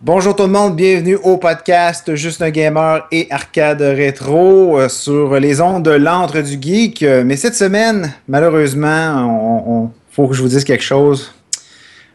[0.00, 5.34] Bonjour tout le monde, bienvenue au podcast Juste un gamer et arcade rétro euh, sur
[5.40, 7.02] les ondes de l'antre du geek.
[7.02, 9.26] Euh, mais cette semaine, malheureusement,
[9.66, 11.32] on, on- faut que je vous dise quelque chose.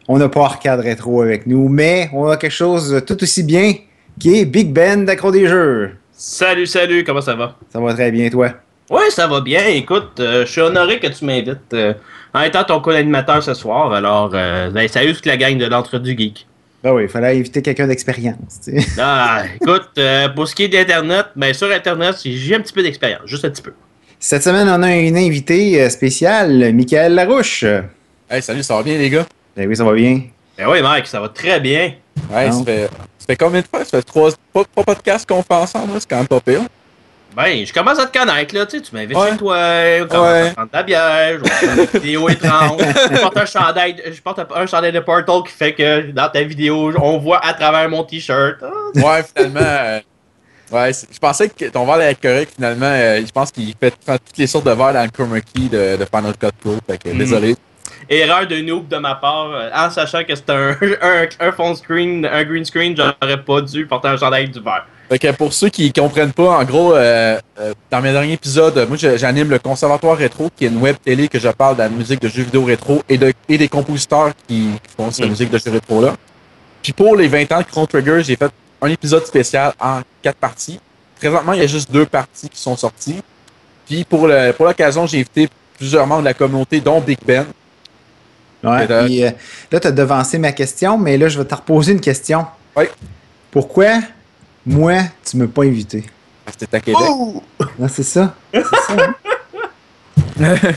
[0.08, 3.72] On n'a pas arcade rétro avec nous, mais on a quelque chose tout aussi bien
[4.18, 5.92] qui est Big Ben d'accro des jeux.
[6.16, 7.56] Salut, salut, comment ça va?
[7.72, 8.50] Ça va très bien, toi?
[8.88, 9.66] Ouais, ça va bien.
[9.66, 11.92] Écoute, euh, je suis honoré que tu m'invites euh,
[12.32, 13.92] en étant ton co-animateur ce soir.
[13.92, 16.46] Alors, euh, ben, salut toute la gang de l'entre du geek.
[16.84, 18.60] Ben oui, il fallait éviter quelqu'un d'expérience.
[18.64, 18.86] tu sais.
[19.00, 22.84] Ah, écoute, euh, pour ce qui est d'Internet, ben, sur Internet, j'ai un petit peu
[22.84, 23.72] d'expérience, juste un petit peu.
[24.20, 27.64] Cette semaine, on a une invité spéciale, Michael Larouche.
[28.30, 29.26] Hey, salut, ça va bien, les gars?
[29.56, 30.22] Ben oui, ça va bien.
[30.56, 31.94] Ben oui, Mike, ça va très bien.
[32.30, 32.88] Ouais, ça fait,
[33.26, 33.84] ça fait combien de fois?
[33.84, 34.30] Ça fait trois,
[34.84, 36.60] podcasts qu'on fait ensemble, c'est quand même pas pire.
[37.34, 39.30] Ben, je commence à te connaître, là, tu sais, tu m'invites Ouais.
[39.32, 39.56] chez toi,
[40.02, 40.48] on commence Ouais.
[40.50, 44.20] à prendre de la bière, je faire des vidéos étranges, je porte un chandail, je
[44.22, 47.88] porte un chandail de Portal qui fait que dans ta vidéo, on voit à travers
[47.88, 48.58] mon t-shirt.
[48.62, 50.00] Ah, Ouais, finalement, euh,
[50.70, 54.38] ouais, je pensais que ton verre être correct, finalement, euh, je pense qu'il fait toutes
[54.38, 57.08] les sortes de verres dans le chroma key de, de Final Cut Pro, fait que
[57.08, 57.18] Mhm.
[57.18, 57.56] désolé.
[58.08, 61.74] Erreur de noob de ma part, euh, en sachant que c'était un, un, un phone
[61.76, 64.86] screen, un green screen, j'aurais pas dû porter un chandail du vert.
[65.08, 68.86] Fait que pour ceux qui comprennent pas, en gros, euh, euh, dans mes derniers épisodes,
[68.88, 71.88] moi j'anime le Conservatoire Rétro, qui est une web télé que je parle de la
[71.90, 75.30] musique de jeux vidéo rétro et, de, et des compositeurs qui, qui font cette Mm.
[75.30, 76.14] musique de jeux rétro là.
[76.82, 80.36] Puis pour les 20 ans de Chrono Trigger, j'ai fait un épisode spécial en quatre
[80.36, 80.80] parties.
[81.18, 83.22] Présentement, il y a juste deux parties qui sont sorties.
[83.86, 87.46] Puis pour l'occasion, j'ai invité plusieurs membres de la communauté, dont Big Ben.
[88.64, 89.30] Ouais, Et là- puis, euh,
[89.70, 92.46] là, tu as devancé ma question, mais là, je vais te reposer une question.
[92.76, 92.84] Oui.
[93.50, 94.00] Pourquoi,
[94.66, 96.04] moi, tu m'as pas invité?
[96.58, 97.02] C'était à Québec.
[97.82, 98.34] Ah, c'est ça?
[98.52, 99.14] C'est ça, hein?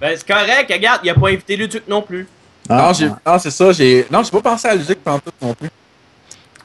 [0.00, 2.26] Ben, c'est correct, regarde, il a pas invité Luduc non plus.
[2.68, 2.92] Ah,
[3.26, 4.06] non, c'est ça, j'ai.
[4.10, 4.74] Non, j'ai pas pensé à
[5.04, 5.68] pendant tout non plus.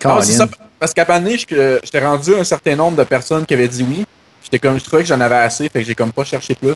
[0.05, 0.47] Non, c'est ça,
[0.79, 3.83] parce qu'à Pané, je- j'étais rendu à un certain nombre de personnes qui avaient dit
[3.87, 4.05] oui.
[4.43, 6.75] J'étais comme, je trouvais que j'en avais assez, fait que j'ai comme pas cherché plus.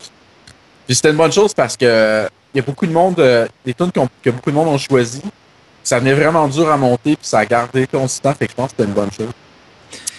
[0.92, 3.72] Puis c'était une bonne chose parce que il y a beaucoup de monde, euh, des
[3.72, 5.22] tunes qu'on- que beaucoup de monde ont choisi.
[5.82, 8.72] Ça venait vraiment dur à monter, puis ça a gardé consistant, fait que je pense
[8.72, 9.30] que c'était une bonne chose.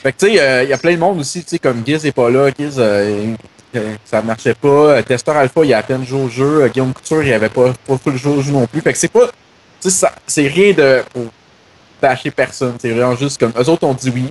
[0.01, 1.84] Fait que tu sais, euh, il y a plein de monde aussi, tu sais, comme
[1.85, 3.35] Giz est pas là, Giz, euh,
[3.75, 5.03] euh, ça marchait pas.
[5.03, 6.67] Testeur Alpha, il a à peine joué au jeu.
[6.69, 8.81] Guillaume Couture, il avait pas, pas full joué au jeu non plus.
[8.81, 9.28] Fait que c'est pas,
[9.79, 11.25] tu sais, c'est rien de, pour
[12.01, 12.78] tâcher personne.
[12.81, 14.25] C'est vraiment juste comme, eux autres ont dit oui.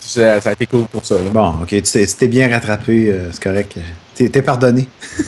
[0.00, 1.16] Ça, a été cool pour ça.
[1.32, 3.78] Bon, ok, tu t'es bien rattrapé, c'est correct.
[4.16, 4.88] T'es pardonné.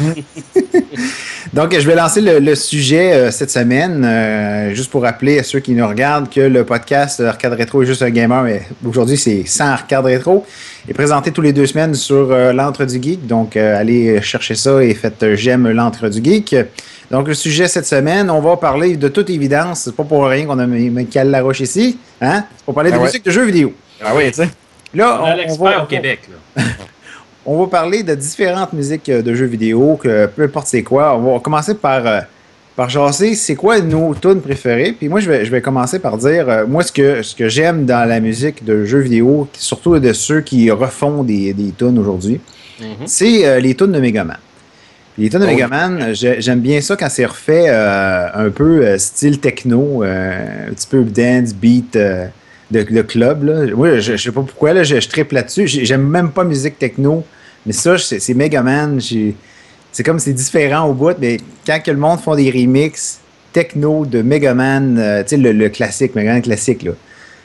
[1.52, 5.42] Donc, je vais lancer le, le sujet euh, cette semaine, euh, juste pour rappeler à
[5.42, 9.16] ceux qui nous regardent que le podcast Arcade Rétro est juste un gamer, mais aujourd'hui,
[9.16, 10.46] c'est sans Arcade Rétro,
[10.88, 13.26] est présenté tous les deux semaines sur euh, l'Antre du Geek.
[13.26, 16.56] Donc, euh, allez chercher ça et faites euh, j'aime l'Antre du Geek.
[17.10, 20.44] Donc, le sujet cette semaine, on va parler de toute évidence, c'est pas pour rien
[20.46, 22.44] qu'on a mis Michael Laroche ici, hein?
[22.56, 23.06] C'est pour parler de Ah ouais.
[23.06, 23.72] musique de jeux vidéo.
[24.02, 24.48] Ah oui, tu sais.
[24.94, 26.20] Là, On a l'expert au Québec,
[26.56, 26.62] là.
[27.50, 31.16] on va parler de différentes musiques euh, de jeux vidéo, que peu importe c'est quoi.
[31.16, 32.20] On va commencer par, euh,
[32.76, 34.92] par jaser c'est quoi nos tunes préférées.
[34.92, 37.48] Puis moi, je vais, je vais commencer par dire, euh, moi, ce que, ce que
[37.48, 41.98] j'aime dans la musique de jeux vidéo, surtout de ceux qui refont des, des tunes
[41.98, 42.40] aujourd'hui,
[42.80, 43.06] Mhm.
[43.06, 44.36] c'est euh, les tunes de Megaman.
[45.16, 45.48] Les tunes de Oh.
[45.48, 50.68] Megaman, j'ai- j'aime bien ça quand c'est refait euh, un peu euh, style techno, euh,
[50.70, 52.28] un petit peu dance, beat de,
[52.70, 53.42] de club.
[53.42, 53.74] Là.
[53.74, 55.66] Moi, je, je sais pas pourquoi, là, je, je triple là-dessus.
[55.66, 57.24] J'ai- J'aime même pas musique techno,
[57.66, 59.00] mais ça, c'est Megaman.
[59.90, 63.18] C'est comme c'est différent au bout, mais quand que le monde font des remixes
[63.52, 66.92] techno de Megaman, euh, tu sais, le, le classique, Megaman classique, là.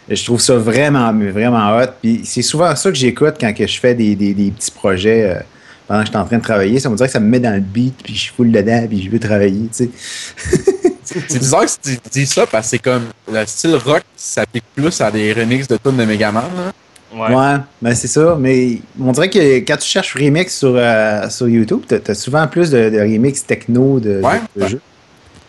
[0.10, 1.88] Je trouve ça vraiment, vraiment hot.
[2.02, 5.40] Puis c'est souvent ça que j'écoute quand que je fais des, des- petits projets euh,
[5.88, 6.78] pendant que je suis en train de travailler.
[6.82, 9.02] Ça me dirait que ça me met dans le beat, puis je suis dedans, puis
[9.02, 9.90] je veux travailler, tu sais.
[11.06, 15.00] C'est bizarre que tu dis ça parce que c'est comme le style rock s'applique plus
[15.02, 16.44] à des remixes de tunes de Megaman.
[16.56, 16.72] Là.
[17.16, 17.34] Ouais.
[17.36, 18.36] Ouais, ben c'est ça.
[18.40, 22.48] Mais on dirait que quand tu cherches remix sur, euh, sur YouTube, t'as as souvent
[22.48, 24.70] plus de, de remix techno de, Ouais, de- de ouais.
[24.72, 24.82] jeux.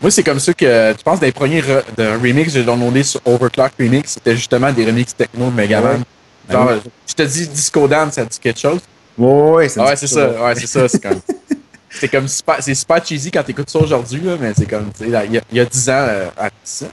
[0.02, 3.02] Moi, c'est comme ça que tu penses des premiers re- de remix que j'ai downloadé
[3.02, 6.02] sur Overclock Remix, c'était justement des remixes techno de Megaman.
[6.50, 8.80] Genre, Ben je te dis Disco Dance, ça dit quelque chose?
[9.16, 10.28] Ouais, ouais, ça c'est ça.
[10.44, 10.86] Ouais, c'est ça.
[10.88, 11.20] C'est comme.
[11.96, 15.10] C'est comme super, c'est super cheesy quand t'écoutes ça aujourd'hui, mais c'est comme, tu il
[15.10, 16.86] y, a- il y a 10 ans euh, à ça.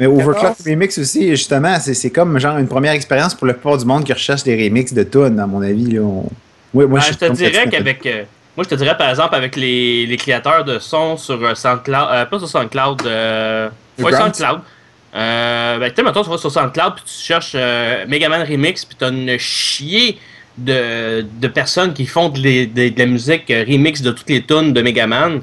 [0.00, 0.66] Mais Overclock 14.
[0.66, 4.02] Remix aussi, justement, c'est c'est comme genre une première expérience pour la plupart du monde
[4.04, 5.84] qui recherche des remixes de tunes, à mon avis.
[5.92, 6.28] Là, on-
[6.72, 8.06] Ouais, moi, Ben, je te dirais qu'avec.
[8.06, 8.22] euh,
[8.56, 12.08] moi, je te dirais par exemple avec les, les créateurs de sons sur euh, SoundCloud.
[12.12, 13.02] euh, pas sur SoundCloud.
[13.06, 13.68] Euh,
[13.98, 14.12] ouais?
[14.12, 14.60] SoundCloud.
[15.14, 18.84] Euh, ben, tu sais, mettons, tu vas sur SoundCloud, puis tu cherches euh, Megaman Remix,
[18.84, 20.18] puis tu as une chier
[20.56, 24.42] de, de personnes qui font de, les- de- de la musique remix de toutes les
[24.42, 25.40] tunes de Megaman.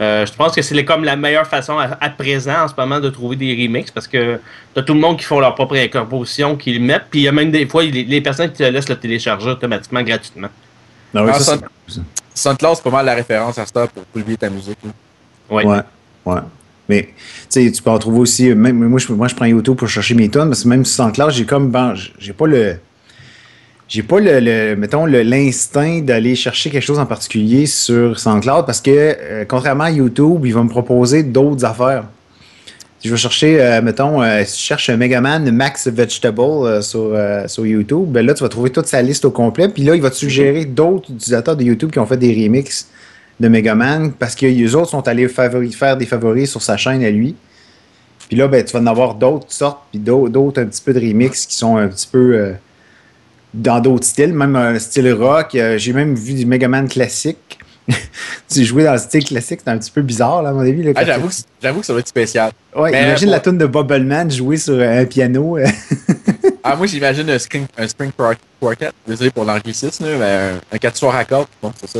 [0.00, 3.00] Euh, je pense que c'est comme la meilleure façon à, à présent en ce moment
[3.00, 4.38] de trouver des remixes parce que
[4.72, 7.28] t'as tout le monde qui font leur propre composition, qui le mettent, puis il y
[7.28, 10.48] a même des fois les, les personnes qui te laissent le télécharger automatiquement gratuitement.
[11.12, 12.00] Non, oui, Ah, ça, ça- c'est.
[12.34, 14.78] SoundCloud, pas mal la référence à ça pour publier ta musique.
[14.84, 14.90] là.
[15.50, 15.64] Ouais.
[15.66, 15.80] Ouais,
[16.26, 16.40] ouais.
[16.88, 17.14] Mais tu
[17.48, 18.54] sais, tu peux en trouver aussi.
[18.54, 21.02] Même, moi, je, moi, je prends YouTube pour chercher mes tonnes, parce que même sur
[21.04, 21.70] SoundCloud, j'ai comme.
[21.70, 22.76] Bon, j'ai pas le.
[23.88, 28.82] J'ai pas le, le- mettons, l'instinct d'aller chercher quelque chose en particulier sur SoundCloud parce
[28.82, 32.04] que, euh, contrairement à YouTube, il va me proposer d'autres affaires.
[33.00, 37.64] Si je vais chercher, euh, mettons, euh, si tu cherches Megaman Max Vegetable sur, sur
[37.64, 39.68] YouTube, ben là, tu vas trouver toute sa liste au complet.
[39.70, 42.88] Puis là, il va te suggérer d'autres utilisateurs de YouTube qui ont fait des remixes
[43.40, 47.02] de Megaman parce que les autres sont allés favori- faire des favoris sur sa chaîne
[47.04, 47.36] à lui.
[48.28, 51.00] Puis là, ben, tu vas en avoir d'autres sortes, puis d'autres un petit peu de
[51.00, 52.52] remix qui sont un petit peu
[53.54, 55.54] dans d'autres styles, même un style rock.
[55.54, 57.58] Euh, J'ai même vu du Megaman classique.
[58.52, 60.82] tu jouais dans le style classique, c'est un petit peu bizarre, là, à mon avis.
[60.82, 62.52] là, Ah, j'avoue, que, j'avoue que ça va être spécial.
[62.76, 65.58] Ouais, Mais, imagine la tune de Bubbleman jouer sur un piano.
[66.70, 68.90] Ah, moi, j'imagine un, spring, un spring quar- quartet.
[69.06, 71.46] Désolé pour l'anglicisme, mais un, un quatuor à cordes.
[71.62, 71.98] Bon, c'est ça.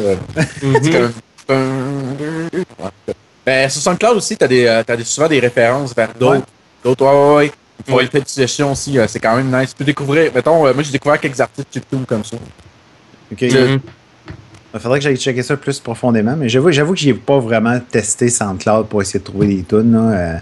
[0.61, 0.91] C'est Mhm.
[0.93, 1.13] comme.
[2.79, 3.15] Ouais.
[3.47, 6.41] Ben, sur SoundCloud aussi, t'as des, euh, t'as des, souvent des références vers d'autres.
[6.41, 6.43] Ouais.
[6.85, 7.53] D'autres, ouais, ouais, ouais.
[7.79, 8.03] Ils font Ouais.
[8.05, 9.71] une petite session aussi, euh, c'est quand même nice.
[9.71, 12.37] Tu peux découvrir, mettons, euh, moi j'ai découvert quelques artistes chiptune comme ça.
[13.33, 13.43] Ok.
[13.43, 13.81] Mhm.
[14.75, 17.79] Il faudrait que j'aille checker ça plus profondément, mais j'avoue, j'avoue que j'ai pas vraiment
[17.81, 19.93] testé SoundCloud pour essayer de trouver des tunes.
[19.93, 20.39] là, euh.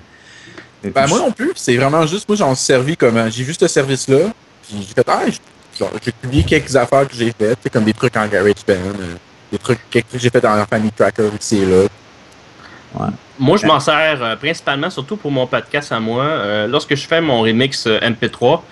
[0.95, 3.67] Ben, moi non plus, c'est vraiment juste, moi j'en suis servi comme, j'ai vu ce
[3.67, 4.19] service-là,
[4.63, 7.93] puis j'ai fait, ah, j'ai- genre, j'ai publié quelques affaires que j'ai faites, comme des
[7.93, 9.15] trucs en GarageBand, euh,
[9.53, 13.11] des trucs, quelques trucs que j'ai fait dans Family Tracker ici et là.
[13.39, 16.25] Moi, je m'en sers euh, principalement, surtout pour mon podcast à moi.
[16.25, 18.63] Euh, lorsque je fais mon remix euh, MP3,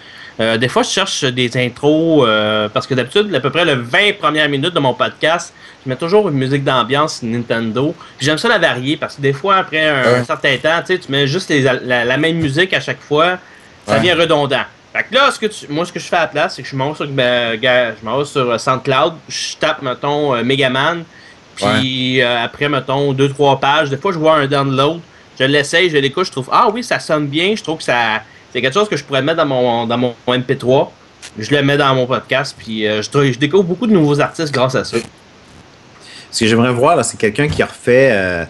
[0.41, 3.75] euh, des fois, je cherche des intros euh, parce que d'habitude, à peu près le
[3.75, 5.53] 20 premières minutes de mon podcast,
[5.85, 7.95] je mets toujours une musique d'ambiance Nintendo.
[8.21, 10.25] J'aime ça la varier parce que des fois, après un, Ouais.
[10.25, 13.39] certain temps, tu mets juste les- la, la même musique à chaque fois,
[13.87, 13.99] ça Ouais.
[14.01, 14.63] devient redondant.
[14.93, 16.63] Fait que là, ce que tu- moi, ce que je fais à la place, c'est
[16.63, 21.05] que je m'en vais sur, ben, je sur euh, SoundCloud, je tape, mettons, euh, Megaman,
[21.57, 25.01] puis euh, après, mettons, deux, trois pages, des fois, je vois un download,
[25.39, 28.23] je l'essaye, je l'écoute, je trouve, ah oui, ça sonne bien, je trouve que ça,
[28.53, 30.89] c'est quelque chose que je pourrais mettre dans mon, dans mon MP3,
[31.39, 34.53] je le mets dans mon podcast, puis euh, je, je découvre beaucoup de nouveaux artistes
[34.53, 34.97] grâce à ça.
[36.31, 38.45] Ce que j'aimerais voir, là, c'est quelqu'un qui a refait, euh,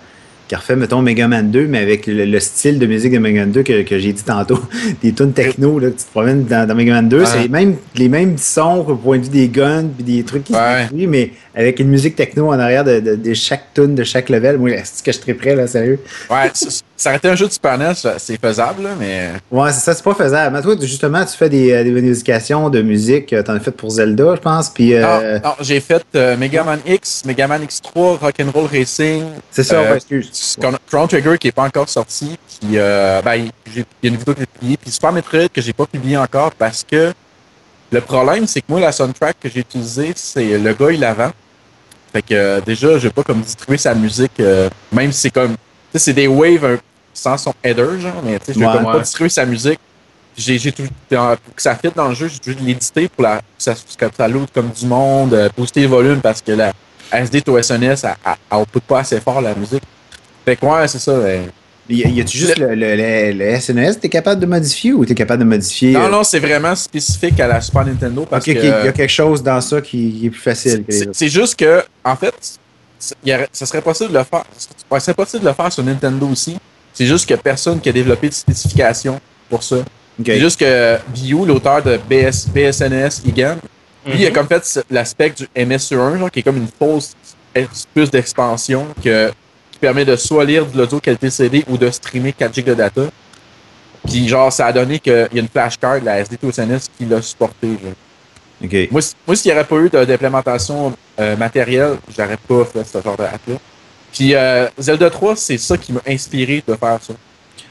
[0.48, 3.18] qui a refait, mettons, Mega Man 2, mais avec le, le style de musique de
[3.18, 4.58] Mega Man 2 que, que j'ai dit tantôt.
[5.02, 7.20] Des tunes techno, là, que tu te promènes dans, dans Mega Man 2.
[7.20, 7.26] Ouais.
[7.26, 10.54] C'est même, les mêmes sons au point de vue des guns puis des trucs qui
[10.54, 10.86] Ouais.
[10.88, 14.28] se mais avec une musique techno en arrière de, de, de chaque tune, de chaque
[14.28, 14.58] level.
[14.58, 16.00] Moi, c'est ce que je prêt, là, sérieux?
[16.30, 19.30] Ouais, ça, ça aurait été un jeu de Super NES, c'est faisable, là, mais.
[19.50, 20.54] Ouais, c'est ça, c'est pas faisable.
[20.56, 23.32] Mais toi, justement, tu fais des, euh, des modifications de musique.
[23.32, 24.70] euh, T'en as fait pour Zelda, je pense.
[24.70, 29.24] Puis, euh, Non, non, j'ai fait euh, Mega Man X, Mega Man X3, Rock'n'Roll Racing,
[29.50, 30.56] c'est ça, euh, ouais, excuse.
[30.60, 34.16] Chron- Chrono Trigger qui est pas encore sorti, puis euh, ben, il y a une
[34.16, 37.12] vidéo que j'ai publiée, puis Super Metroid que j'ai pas publié encore parce que
[37.92, 41.14] le problème, c'est que moi, la soundtrack que j'ai utilisée, c'est le gars, il la
[41.14, 41.30] vend.
[42.14, 45.30] Fait que euh, déjà, je vais pas comme distribuer sa musique, euh, même si c'est
[45.30, 45.58] comme, tu
[45.92, 46.78] sais, c'est des waves un-
[47.12, 48.72] sans son header, genre, mais tu sais, je vais Ouais.
[48.72, 49.80] comme pas distribuer sa musique.
[50.36, 53.22] J'ai, j'ai tout, dans- pour que ça fitte dans le jeu, j'ai toujours l'éditer pour
[53.24, 56.52] la, que ça, que ça load comme du monde, euh, booster le volume parce que
[56.52, 56.72] la
[57.12, 58.32] SD to SNS, elle, elle,
[58.74, 59.82] elle pas assez fort la musique.
[60.44, 61.12] Fait que ouais, c'est ça.
[61.18, 61.50] ben,
[61.88, 65.04] Y a- y a-tu juste le, le, le, le SNES, t'es capable de modifier ou
[65.04, 65.92] t'es capable de modifier?
[65.92, 68.92] Non, euh, non, c'est vraiment spécifique à la Super Nintendo parce que il y a
[68.92, 70.84] quelque chose dans ça qui, qui est plus facile.
[70.84, 72.34] que les c'est juste que, en fait,
[73.52, 74.44] ça serait possible de le faire.
[74.90, 76.56] Ouais, ça serait possible de le faire sur Nintendo aussi.
[76.92, 79.76] C'est juste a personne qui a développé de spécification pour ça.
[79.76, 79.84] Ok.
[80.26, 83.56] C'est juste que Biu, l'auteur de BS, BSNES Egan,
[84.06, 84.34] lui, il a Mhm.
[84.34, 87.12] comme fait l'aspect du MS1, genre, qui est comme une fausse
[87.94, 89.30] plus d'expansion que,
[89.74, 92.74] qui permet de soit lire de l'audio qualité CD ou de streamer 4 GB de
[92.74, 93.02] data.
[94.06, 97.66] Puis, genre, ça a donné qu'il y a une flashcard, la SD2SNS, qui l'a supporté.
[97.66, 97.92] genre.
[98.92, 103.16] Moi, moi s'il n'y aurait pas eu d'implémentation euh, matérielle, j'aurais pas fait ce genre
[103.16, 103.56] de hack-là.
[104.12, 107.14] Puis euh, Zelda 3, c'est ça qui m'a inspiré de faire ça.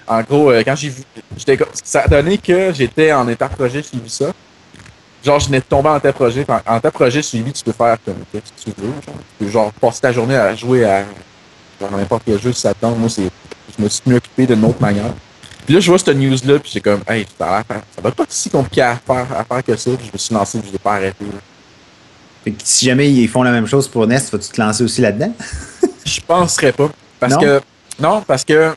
[0.06, 1.04] En gros, euh, quand j'ai vu.
[1.84, 4.34] Ça a donné que j'étais en état projet suivi ça.
[5.24, 6.46] Genre, je venais de tomber en état projet.
[6.50, 8.88] En, en état projet suivi, tu peux faire comme tu veux.
[8.88, 11.06] Genre, tu peux genre passer ta journée à jouer à
[11.80, 12.98] genre, n'importe quel jeu si ça te tente.
[12.98, 13.30] Moi, c'est.
[13.78, 15.12] Je me suis mieux occupé d'une autre manière.
[15.66, 17.64] Puis là, je vois cette news-là, puis j'ai comme, hey, ça,
[18.02, 19.92] va pas si compliqué à faire, à faire que ça.
[19.98, 21.26] Puis je me suis lancé, puis je l'ai pas arrêté.
[22.44, 25.02] Fait que si jamais ils font la même chose pour NES, vas-tu te lancer aussi
[25.02, 25.34] là-dedans?
[26.06, 26.90] Je penserais pas.
[27.20, 27.40] Parce Non?
[27.40, 27.62] que.
[28.00, 28.76] Non, parce que.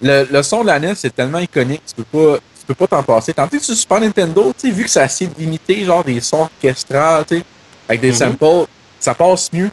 [0.00, 2.86] le, le son de la NES, c'est tellement iconique, tu peux pas, tu peux pas
[2.86, 3.34] t'en passer.
[3.34, 6.20] Tandis que sur Super Nintendo, tu sais, vu que ça a essayé d'imiter genre des
[6.20, 7.44] sons orchestrales, tu sais,
[7.86, 8.14] avec des Mhm.
[8.16, 8.66] samples,
[8.98, 9.70] ça passe mieux,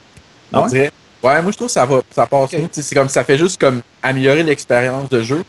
[0.51, 0.69] Ah on ouais?
[0.69, 0.91] dirait.
[1.23, 3.81] Ouais, moi je trouve que ça va, ça passe C'est comme ça fait juste comme
[4.03, 5.43] améliorer l'expérience de jeu.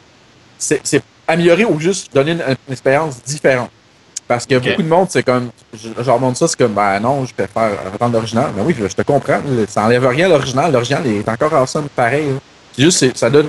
[0.59, 3.71] C'est c'est améliorer ou juste donner une, une expérience différente.
[4.29, 5.51] Parce que beaucoup de monde, c'est comme,
[6.05, 8.51] leur montre ça, c'est comme, ben non, je préfère attendre l'original.
[8.57, 9.41] Ben oui, je, je te comprends.
[9.69, 10.73] Ça enlève rien à l'original.
[10.73, 12.31] L'original est encore awesome pareil.
[12.31, 12.39] là.
[12.77, 13.49] C'est juste, ça donne.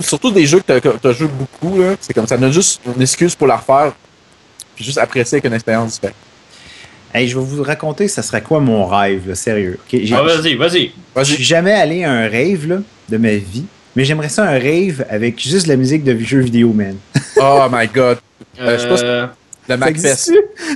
[0.00, 3.36] surtout des jeux que tu as joué beaucoup, c'est comme ça donne juste une excuse
[3.36, 3.92] pour la refaire.
[4.74, 6.16] Puis juste apprécier avec une expérience différente.
[7.12, 9.78] Hey, je vais vous raconter, ça serait quoi mon rêve, là, sérieux.
[10.12, 10.92] Ah, vas-y, vas-y.
[11.16, 12.76] Je suis jamais allé à un rave là,
[13.08, 13.64] de ma vie,
[13.96, 16.96] mais j'aimerais ça un rave avec juste la musique de jeux vidéo, man.
[17.36, 18.18] Oh my god.
[18.60, 19.26] Euh, je sais pas si- Euh,
[19.68, 20.32] Le Ça MacFest.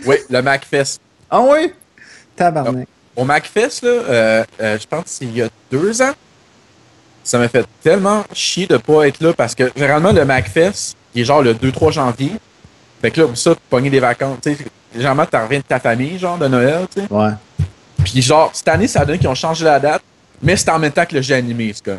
[0.06, 1.00] Oui, le MacFest.
[1.30, 1.72] Ah oui?
[2.36, 2.86] Tabarnak.
[3.16, 6.12] Au MacFest, là, euh, euh, je pense que c'est il y a deux ans,
[7.22, 11.22] ça m'a fait tellement chier de pas être là parce que généralement, le MacFest, il
[11.22, 12.32] est genre le 2-3 janvier.
[13.00, 14.38] Fait que là, pour ça, pogner des vacances.
[14.42, 14.64] Tu sais,
[14.94, 17.06] généralement, tu reviens de ta famille, genre, de Noël, tu sais.
[17.10, 17.30] Ouais.
[18.04, 20.02] Puis genre, cette année, ça a donné qu'ils ont changé la date,
[20.42, 21.98] mais c'était en même temps que le jeu animé, ce gars.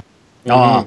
[0.49, 0.83] Ah.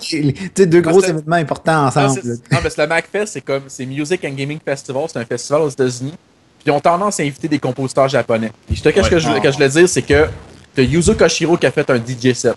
[0.00, 2.20] Tu sais, deux gros Parce que- événements importants Non, ensemble.
[2.22, 5.24] c'est- non, mais c'est le MacFest, c'est comme, c'est Music and Gaming Festival, c'est un
[5.24, 6.14] festival aux États-Unis.
[6.58, 8.50] Puis ils ont tendance à inviter des compositeurs japonais.
[8.66, 9.10] Puis je te qu'est-ce Ouais.
[9.10, 10.26] que je, que je voulais dire, c'est que
[10.74, 12.54] t'as Yuzo Koshiro qui a fait un DJ set.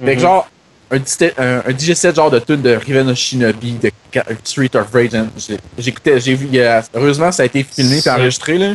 [0.00, 0.18] Fait que Mhm.
[0.20, 0.48] genre,
[0.90, 0.96] un,
[1.38, 3.90] un, un DJ set genre de tune de Riven Shinobi, de
[4.44, 5.14] Street of Rage.
[5.14, 5.28] hein.
[5.78, 6.48] J'écoutais, j'ai vu,
[6.94, 8.74] heureusement ça a été filmé et enregistré là.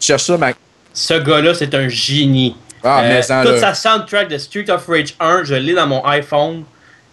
[0.00, 0.56] Je cherche ça, Mac.
[0.92, 2.56] Ce gars-là, c'est un génie.
[2.82, 5.86] Ah, Euh, mais en, toute sa soundtrack de Street of Rage 1, je l'ai dans
[5.86, 6.64] mon iPhone,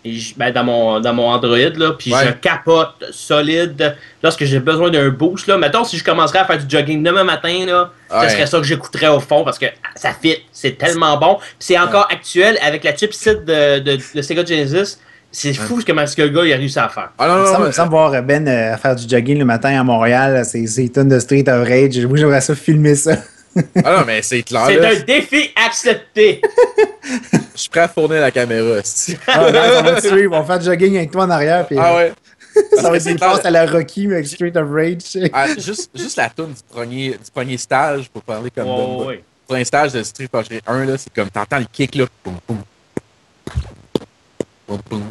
[0.06, 2.20] et je- ben, dans, mon, dans mon Android, là, puis Ouais.
[2.25, 5.48] je capote solide lorsque j'ai besoin d'un boost.
[5.48, 5.58] Là.
[5.58, 8.30] Mettons, si je commencerais à faire du jogging demain matin, là, Ouais.
[8.30, 11.38] ce serait ça que j'écouterais au fond parce que ça fit, c'est tellement bon.
[11.60, 15.00] C'est encore actuel avec la chipset de, de, de Sega Genesis.
[15.30, 17.10] C'est fou comment ce que le gars il a réussi à faire.
[17.18, 19.84] Ah non, non, il me semble voir Ben euh, faire du jogging le matin à
[19.84, 20.42] Montréal.
[20.46, 21.98] C'est c'est tonnes de Street of Rage.
[22.06, 23.12] Moi, j'aimerais ça filmer ça.
[23.83, 24.65] Ah non, mais c'est clair.
[24.67, 26.41] C'est un défi accepté.
[27.55, 28.77] Je suis prêt à fournir la caméra.
[29.27, 30.35] Ah, ben, on va te suivre.
[30.35, 31.65] On va faire du jogging avec toi en arrière.
[31.67, 32.13] Puis, Ah ouais.
[32.75, 35.29] Ça va être une passe à la Rocky mais avec Street of Rage.
[35.31, 39.15] Ah, juste, juste la tune du premier, du premier stage, pour parler comme ouais, ouais.
[39.15, 42.05] Le premier stage de Street Fighter 1, là, c'est comme t'entends le kick là.
[42.23, 42.57] Boum, boum.
[44.67, 45.03] Boum, boum.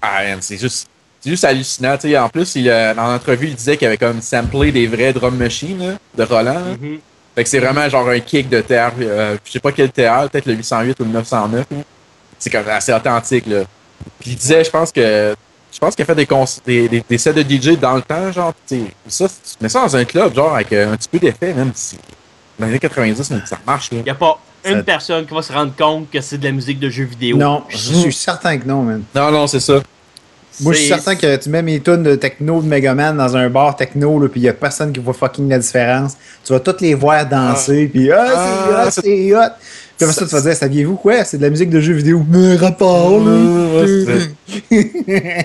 [0.00, 0.88] Ah, c'est juste.
[1.20, 1.96] C'est juste hallucinant.
[1.98, 2.16] tu sais.
[2.16, 5.36] En plus, il, euh, dans l'entrevue, il disait qu'il avait comme samplé des vrais drum
[5.36, 6.54] machines là, de Roland.
[6.54, 6.60] là.
[6.80, 7.00] Mhm.
[7.38, 8.90] Fait que c'est vraiment genre un kick de TR.
[9.00, 11.66] euh, je sais pas quel TR, peut-être le 808 ou le 909.
[11.70, 11.76] là.
[12.36, 13.46] C'est comme assez authentique.
[13.46, 13.60] Là.
[14.18, 15.36] Puis il disait, je pense que.
[15.72, 18.02] Je pense qu'il a fait des, cons- des, des, des sets de DJ dans le
[18.02, 20.96] temps, genre, tu sais, ça, tu mets ça dans un club, genre, avec euh, un
[20.96, 21.96] petit peu d'effet, même si
[22.58, 23.98] dans les années 90, mais ça marche, là.
[23.98, 26.44] Il n'y a pas une Ça- personne qui va se rendre compte que c'est de
[26.44, 27.36] la musique de jeux vidéo.
[27.36, 29.02] Non, je suis certain que non, man.
[29.14, 29.74] Non, non, c'est ça.
[30.60, 33.48] Moi, je suis certain que tu mets mes tunes de techno de Megaman dans un
[33.48, 36.16] bar techno, là, puis il y a personne qui voit fucking la différence.
[36.44, 38.34] Tu vas toutes les voir danser, puis ah, c'est
[38.74, 39.52] Ah, hot, c'est- hot.
[39.96, 41.24] Puis après ça, tu vas dire, saviez-vous quoi?
[41.24, 42.24] C'est de la musique de jeux vidéo.
[42.28, 43.84] Mais rapport, là.
[44.70, 45.44] Je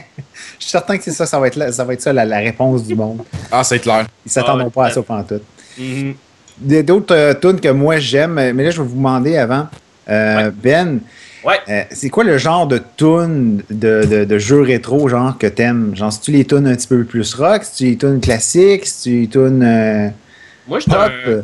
[0.59, 2.37] suis certain que c'est ça, ça va être, là- ça va être ça la, la
[2.39, 3.21] réponse du monde.
[3.51, 4.05] Ah, c'est clair.
[4.25, 4.71] Ils s'attendront Ah ouais.
[4.71, 5.43] pas à ça pantoute.
[5.77, 6.13] Mhm.
[6.59, 9.67] Des- D'autres euh, tunes que moi j'aime, mais là je vais vous demander avant,
[10.09, 10.99] euh, Ben,
[11.45, 11.59] Ouais.
[11.69, 15.95] euh, c'est quoi le genre de tunes de, de, de jeux rétro genre que t'aimes?
[15.95, 18.85] Genre, si tu les tunes un petit peu plus rock, si tu les tunes classiques,
[18.85, 20.09] si tu les tunes euh,
[20.67, 20.97] Moi, je pop?
[20.97, 21.41] un-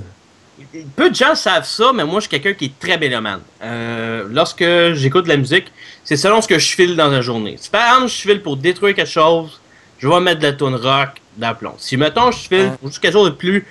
[0.95, 3.41] Peu de gens savent ça, mais moi, je suis quelqu'un qui est très mélomane.
[3.63, 4.63] Euh, lorsque
[4.93, 5.71] j'écoute de la musique,
[6.03, 7.55] c'est selon ce que je file dans la journée.
[7.59, 9.59] Si par exemple, je file pour détruire quelque chose,
[9.97, 11.73] je vais mettre de la tune rock d'aplomb.
[11.77, 13.65] Si, mettons, je file pour quelque chose de plus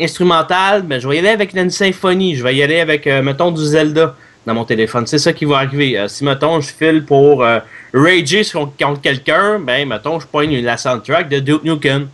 [0.00, 2.34] instrumental, ben, je vais y aller avec une symphonie.
[2.36, 5.06] Je vais y aller avec, euh, mettons, du Zelda dans mon téléphone.
[5.06, 5.98] C'est ça qui va arriver.
[5.98, 7.60] Euh, si, mettons, je file pour euh,
[7.92, 12.08] rager contre quelqu'un, ben, mettons, je poigne la soundtrack de Duke Nukem.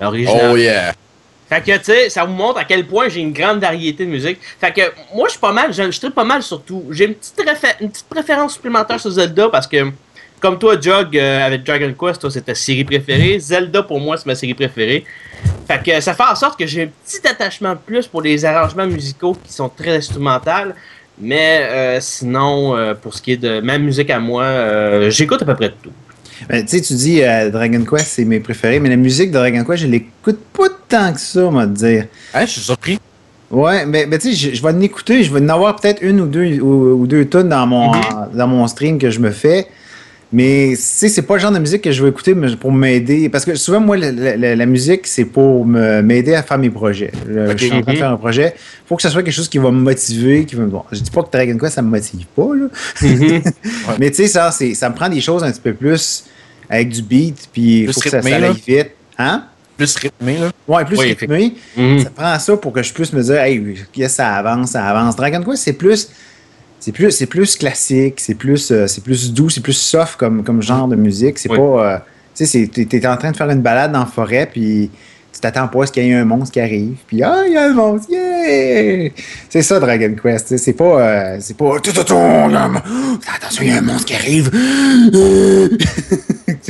[0.00, 0.50] Original.
[0.52, 0.94] Oh yeah.
[1.48, 4.10] Fait que, tu sais, ça vous montre à quel point j'ai une grande variété de
[4.10, 4.38] musique.
[4.60, 4.82] Fait que,
[5.14, 6.84] moi, je suis pas mal, je, tripe pas mal surtout.
[6.90, 9.90] J'ai une petite, réfé- une petite préférence supplémentaire sur Zelda parce que,
[10.38, 13.38] comme toi, Jog, euh, avec Dragon Quest, toi, c'est ta série préférée.
[13.40, 15.04] Zelda, pour moi, c'est ma série préférée.
[15.66, 18.44] Fait que ça fait en sorte que j'ai un petit attachement de plus pour les
[18.44, 20.76] arrangements musicaux qui sont très instrumentales.
[21.20, 25.42] Mais euh, sinon, euh, pour ce qui est de ma musique à moi, euh, j'écoute
[25.42, 25.90] à peu près tout.
[26.48, 29.36] ben, tu sais, tu dis euh, Dragon Quest, c'est mes préférés, mais la musique de
[29.38, 32.06] Dragon Quest, je l'écoute pas tant que ça, on va te dire.
[32.34, 32.98] Hein, je suis surpris.
[33.50, 36.02] Ouais, mais, mais tu sais, je, je vais en écouter, je vais en avoir peut-être
[36.02, 38.00] une ou deux ou, ou deux tunes dans mon, Mhm.
[38.34, 39.66] dans mon stream que je me fais.
[40.32, 43.28] Mais c'est pas le genre de musique que je veux écouter pour m'aider.
[43.28, 47.10] Parce que souvent, moi, la, la, la musique, c'est pour m'aider à faire mes projets.
[47.26, 48.54] Je suis en train de faire un projet.
[48.56, 50.44] Il faut que ce soit quelque chose qui va me motiver.
[50.44, 50.64] Qui va...
[50.66, 52.48] Bon, je dis pas que Dragon Quest, ça me motive pas.
[52.54, 52.68] Là.
[53.98, 56.24] Mais tu sais, ça, ça me prend des choses un petit peu plus
[56.68, 57.48] avec du beat.
[57.52, 58.90] Puis il faut que ça, ça aille vite.
[59.18, 59.46] Hein?
[59.76, 60.50] Plus rythmé, là.
[60.68, 61.54] Ouais, plus rythmé.
[61.76, 65.16] Ça prend ça pour que je puisse me dire, hey, yes, ça avance, ça avance.
[65.16, 66.08] Dragon Quest, c'est plus
[66.80, 70.42] c'est plus c'est plus classique, c'est plus euh, c'est plus doux, c'est plus soft comme,
[70.42, 71.38] comme genre de musique.
[71.38, 71.98] C'est pas euh,
[72.34, 74.90] tu sais t'es es en train de faire une balade dans la forêt puis
[75.32, 76.96] tu t'attends pas à ce qu'il y ait un monstre qui arrive.
[77.06, 78.10] Puis ah, il y a un monstre.
[78.10, 79.10] Yeah!
[79.50, 81.78] C'est ça Dragon Quest, c'est pas euh, c'est pas
[83.36, 84.50] attention, il y a un monstre qui arrive.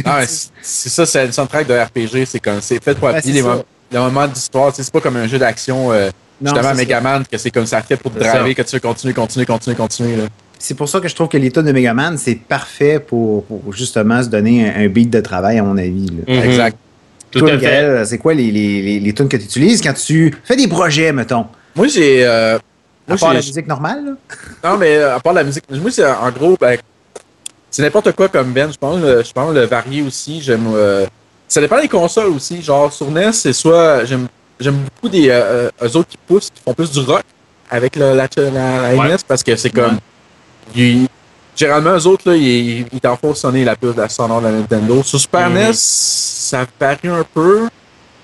[0.04, 0.22] ah,
[0.60, 3.44] c'est ça, c'est le soundtrack de RPG, c'est comme c'est fait pour appuyer
[3.92, 5.92] les, moments d'histoire, c'est pas comme un jeu d'action
[6.42, 9.46] Justement, Megaman, que c'est comme ça fait pour te driver, que tu veux continuer, continuer,
[9.46, 10.16] continuer, continuer.
[10.58, 14.22] C'est pour ça que je trouve que les tunes de Megaman, c'est parfait pour, justement
[14.22, 16.06] se donner un, beat de travail, à mon avis.
[16.06, 16.44] Mm-hmm.
[16.44, 16.76] Exact.
[17.30, 18.04] Tout à fait.
[18.04, 21.46] C'est quoi les, les, les, tunes que tu utilises quand tu fais des projets, mettons?
[21.76, 22.26] Moi, j'ai.
[22.26, 22.58] Euh,
[23.08, 24.16] à part la musique normale?
[24.64, 25.64] Non, mais euh, à part la musique.
[25.70, 26.78] Moi, c'est en gros, ben,
[27.70, 28.70] c'est n'importe quoi comme Ben.
[28.70, 30.40] Je pense, je pense le varier aussi.
[30.42, 30.66] J'aime.
[30.74, 31.06] Euh,
[31.48, 32.62] ça dépend des consoles aussi.
[32.62, 34.04] Genre, sur NES, c'est soit.
[34.04, 34.28] J'aime
[34.60, 37.24] j'aime beaucoup des euh, eux autres qui poussent, qui font plus du rock
[37.70, 39.98] avec la, la, NES parce que c'est comme.
[41.56, 44.46] généralement, eux autres, là, ils, ils t'en font sonner la puce de la sonore de
[44.46, 45.02] la Nintendo.
[45.02, 47.68] Sur Super NES, ça varie un peu.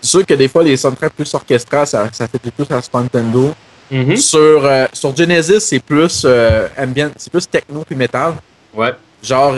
[0.02, 3.00] C'est sûr que des fois, les soundtracks plus orchestrales, ça, ça fait plus à Super
[3.02, 3.54] Nintendo.
[4.16, 8.34] sur, euh, sur Genesis, c'est plus euh, ambient, c'est plus techno puis metal.
[8.74, 8.92] Ouais.
[9.22, 9.54] Genre,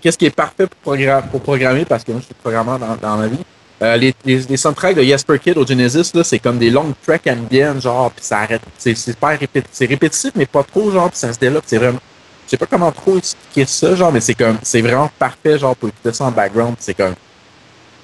[0.00, 0.96] qu'est-ce qui est parfait pour,
[1.30, 3.38] pour programmer, parce que moi, je suis programmeur dans, dans ma vie.
[3.80, 6.94] Euh, les, les, les, soundtracks de Jesper Kid au Genesis, là, c'est comme des longues
[7.06, 8.62] tracks ambient, genre, pis ça arrête.
[8.76, 11.62] C'est, c'est pas répétitif, c'est répétitif, mais pas trop, genre, pis ça se développe.
[11.66, 12.00] C'est vraiment.
[12.46, 14.58] Je sais pas comment trop expliquer ça, genre, mais c'est comme.
[14.62, 16.74] C'est vraiment parfait, genre, pour écouter ça en background.
[16.80, 17.14] C'est comme.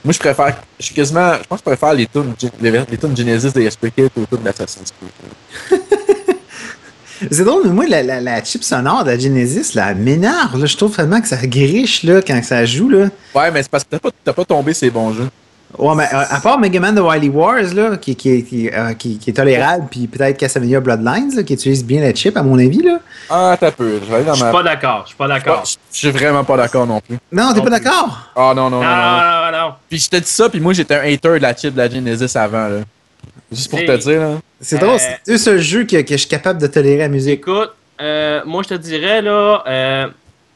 [0.05, 0.63] Moi, je préfère.
[0.79, 1.35] Je suis quasiment.
[1.43, 4.27] Je pense que je préfère les tunes, les, les tunes Genesis de Jesper Kid aux
[4.27, 5.81] tunes d'Assassin's Creed.
[7.31, 10.67] C'est drôle, mais moi, la, la, la, chip sonore de la Genesis, là, m'énerve.
[10.67, 12.89] Je trouve vraiment que ça griche là, quand ça joue.
[12.89, 13.09] Là.
[13.35, 15.29] Ouais, mais c'est parce que t'as pas, pas tombé ces bons jeux.
[15.79, 18.95] Ouais, mais euh, à part Mega Man de Wily Wars, là, qui, qui, qui, euh,
[18.95, 22.43] qui, qui est tolérable, puis peut-être Castlevania Bloodlines, là, qui utilise bien la chip, à
[22.43, 22.83] mon avis.
[22.83, 22.99] Là.
[23.29, 24.01] Ah, t'as peu.
[24.01, 25.03] Je vais suis pas d'accord.
[25.03, 25.65] Je suis pas d'accord.
[25.65, 27.19] Je suis vraiment pas d'accord non plus.
[27.33, 28.31] Non, t'es pas d'accord?
[28.37, 28.83] Ah, non, non, non.
[28.83, 29.59] Non, non, non.
[29.59, 31.79] non, Puis je te dis ça, puis moi, j'étais un hater de la chip de
[31.79, 32.69] la Genesis avant.
[32.69, 32.81] Là.
[33.51, 34.21] Juste pour te dire.
[34.21, 34.35] là.
[34.61, 37.09] C'est drôle, euh, c'est le seul jeu que, que, je suis capable de tolérer la
[37.09, 37.41] musique.
[37.41, 40.07] Écoute, euh, moi, je te dirais, là, euh,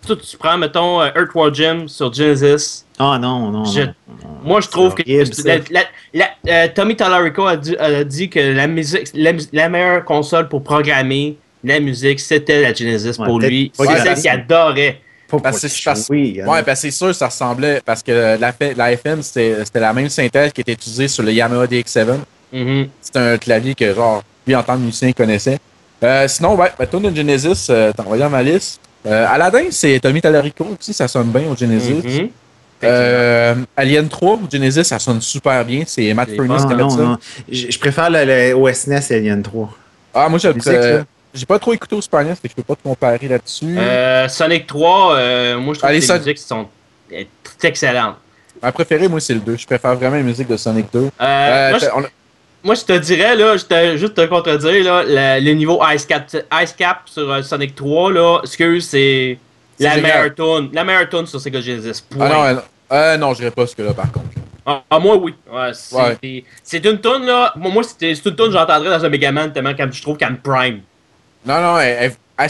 [0.07, 2.85] tu, tu prends, mettons, Earthworm Jim sur Genesis.
[2.99, 3.95] Ah non, non, non,
[4.43, 9.69] Moi, je trouve que euh, Tommy Tallarico a dit, a dit que la musique, la,
[9.69, 13.71] meilleure console pour programmer la musique, c'était la Genesis pour lui.
[13.75, 15.01] C'est ça qu'il adorait.
[15.43, 17.83] Parce que, oui, ouais, parce c'est sûr, ça ressemblait.
[17.85, 21.67] Parce que la, la FM, c'était la même synthèse qui était utilisée sur le Yamaha
[21.67, 22.07] DX7.
[22.55, 22.89] Mm-hmm.
[23.03, 25.59] C'est un clavier que, genre, lui, en tant que musicien, il connaissait.
[26.03, 28.81] Euh, sinon, ouais, ben, de Genesis, euh, t'as envoyé ma liste.
[29.07, 31.93] Euh, Aladdin, c'est Tommy Tallarico aussi, ça sonne bien au Genesis.
[31.93, 32.31] Mm-hmm.
[32.85, 35.83] Euh, Alien 3 Genesis, ça sonne super bien.
[35.87, 37.19] C'est Matt Furnace qui a fait ça.
[37.51, 39.71] Je, préfère le, OSNES Alien 3.
[40.15, 40.53] Ah, moi, j'ai
[41.35, 43.79] j'ai pas trop écouté au Super NES, fait que je peux pas te comparer là-dessus.
[43.79, 46.67] Euh, Sonic 3, euh, moi, je trouve que les musiques sont
[47.63, 48.17] excellentes.
[48.63, 49.57] Ma préférée, moi, c'est le 2.
[49.57, 51.11] Je préfère vraiment la musique de Sonic 2.
[52.65, 56.25] moi, je, te dirais, là, je juste te contredire, là, le, niveau Ice Cap,
[56.63, 59.39] Ice Cap sur Sonic 3, là, excuse, c'est
[59.81, 62.05] la meilleure tune, la meilleure tune sur Sega Genesis.
[62.19, 64.27] Ah non, euh, non, je dirais pas ce que là par contre.
[64.65, 65.35] Ah, ah, moi oui.
[65.51, 65.73] Ouais,
[66.63, 67.53] c'est une tune là.
[67.57, 70.37] Moi, c'est une tune que j'entendrais dans un Megaman tellement que je trouve qu'elle me
[70.37, 70.81] prime.
[71.47, 71.79] Non, non,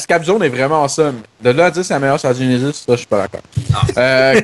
[0.07, 1.23] Cap Zone est vraiment awesome.
[1.41, 3.41] De là à dire que c'est la meilleure sur Genesis, ça, je suis pas d'accord.
[3.73, 4.33] Ah.
[4.33, 4.41] Euh,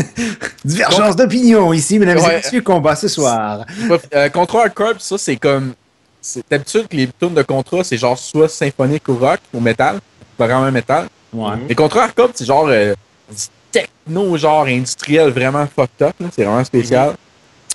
[0.64, 3.66] Divergence d'opinion ici, mesdames et messieurs, combat ce soir.
[4.14, 5.74] Euh, Contra Corp, ça, c'est comme.
[6.50, 9.98] D'habitude que les tunes de Contra, c'est genre soit symphonique ou rock ou metal.
[10.36, 11.06] Pas vraiment metal.
[11.32, 11.56] Ouais.
[11.68, 12.94] Les Contra Hardcore, c'est genre euh,
[13.70, 16.14] techno, genre industriel, vraiment fucked up.
[16.34, 17.14] C'est vraiment spécial.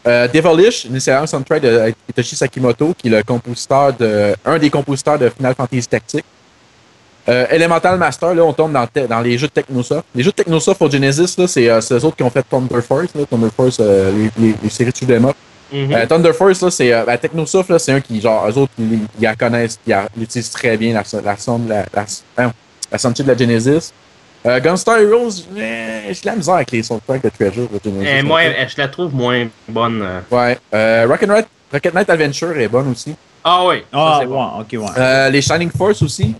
[0.05, 5.17] Euh, Devilish, initialement soundtrack de Hitoshi Sakimoto, qui est le compositeur de, un des compositeurs
[5.17, 6.25] de Final Fantasy Tactics.
[7.29, 10.03] Euh, Elemental Master, là, on tombe dans, dans les jeux de Technosoft.
[10.13, 12.81] Les jeux de Technosoft pour Genesis, là, c'est euh, eux autres qui ont fait Thunder
[12.81, 15.35] Force, là, Thunder Force, euh, les, les, les, séries de shoot'em up.
[15.71, 16.07] Mm -hmm.
[16.07, 19.23] Thunder Force, là, c'est ben, Technosoft, là, c'est un qui, genre, eux autres, ils, ils
[19.23, 21.35] la connaissent, ils, ils utilisent très bien la, la,
[21.95, 22.05] la,
[22.37, 22.53] la,
[22.93, 23.91] la, soundtrack de la Genesis.
[24.45, 27.67] Euh, Gunstar Heroes, eh, j'ai la misère avec les soundtracks de Treasure.
[27.69, 30.01] De Genesis, eh, moi, je la trouve moins bonne.
[30.01, 30.19] Euh.
[30.29, 30.60] Ouais.
[30.73, 33.15] Euh, Rocket, Knight, Rocket Knight Adventure est bonne aussi.
[33.43, 33.84] Ah oui.
[33.91, 34.45] Ah, ouais, bon.
[34.60, 34.86] ok, ouais.
[34.97, 36.36] Euh, les Shining Force aussi.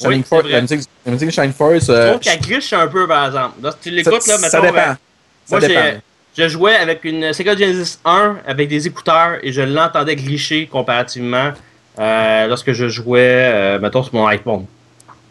[0.00, 1.86] Shining Oui, Force, la, musique, la musique de Shining Force.
[1.86, 3.70] Je trouve qu'elle griche un peu, par exemple.
[3.82, 4.72] Tu l'écoutes, là, ça, mettons, ça dépend.
[4.74, 4.96] ben,
[5.44, 5.98] ça moi, j'ai- dépend.
[6.38, 11.52] je jouais avec une Sega Genesis 1 avec des écouteurs et je l'entendais glisser comparativement
[11.98, 14.64] euh, lorsque je jouais, euh, mettons, sur mon iPhone.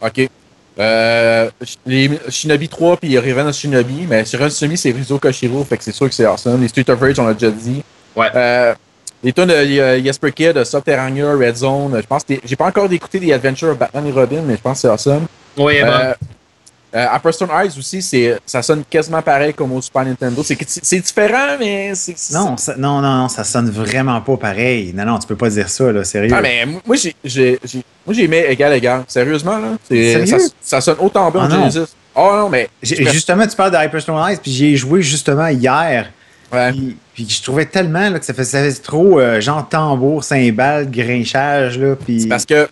[0.00, 0.28] Ok.
[0.78, 1.50] Euh,
[1.84, 5.76] les Shinobi 3 puis Revenge of Shinobi, mais sur un Shinobi c'est Rizo Koshiro, fait
[5.76, 6.62] que c'est sûr que c'est awesome.
[6.62, 7.82] Les Street of Rage, on l'a déjà dit.
[8.16, 8.28] Ouais.
[8.34, 8.74] Euh,
[9.22, 12.90] les tunes de euh, Jesper Kid, Subterranea, Red Zone, je pense que j'ai pas encore
[12.92, 15.26] écouté des Adventures of Batman et Robin, mais je pense que c'est awesome.
[15.56, 15.74] Oui,
[16.94, 20.42] Euh, Upper Stone Eyes aussi, c'est, ça sonne quasiment pareil comme au Super Nintendo.
[20.44, 22.12] C'est, c'est différent, mais c'est.
[22.18, 24.92] c'est- Non, ça, non, non, non, ça sonne vraiment pas pareil.
[24.94, 26.34] Non, non, tu peux pas dire ça, là, sérieux.
[26.36, 29.04] Ah, mais moi, j'ai, j'ai, j'ai- moi, j'ai aimé égal, égal.
[29.08, 29.68] Sérieusement, là.
[29.88, 31.70] C'est, ça, ça sonne autant bien Ah.
[31.70, 31.92] Genesis.
[32.14, 32.68] Oh non, mais.
[32.82, 36.10] J'ai- Justement, tu parles de Hyperstone Eyes, puis j'y ai joué justement hier.
[36.52, 36.72] Ouais.
[36.72, 41.78] Puis, puis je trouvais tellement là, que ça faisait, trop euh, genre tambour, cymbales, grinchage.
[41.78, 42.20] Là, puis...
[42.20, 42.68] C'est parce que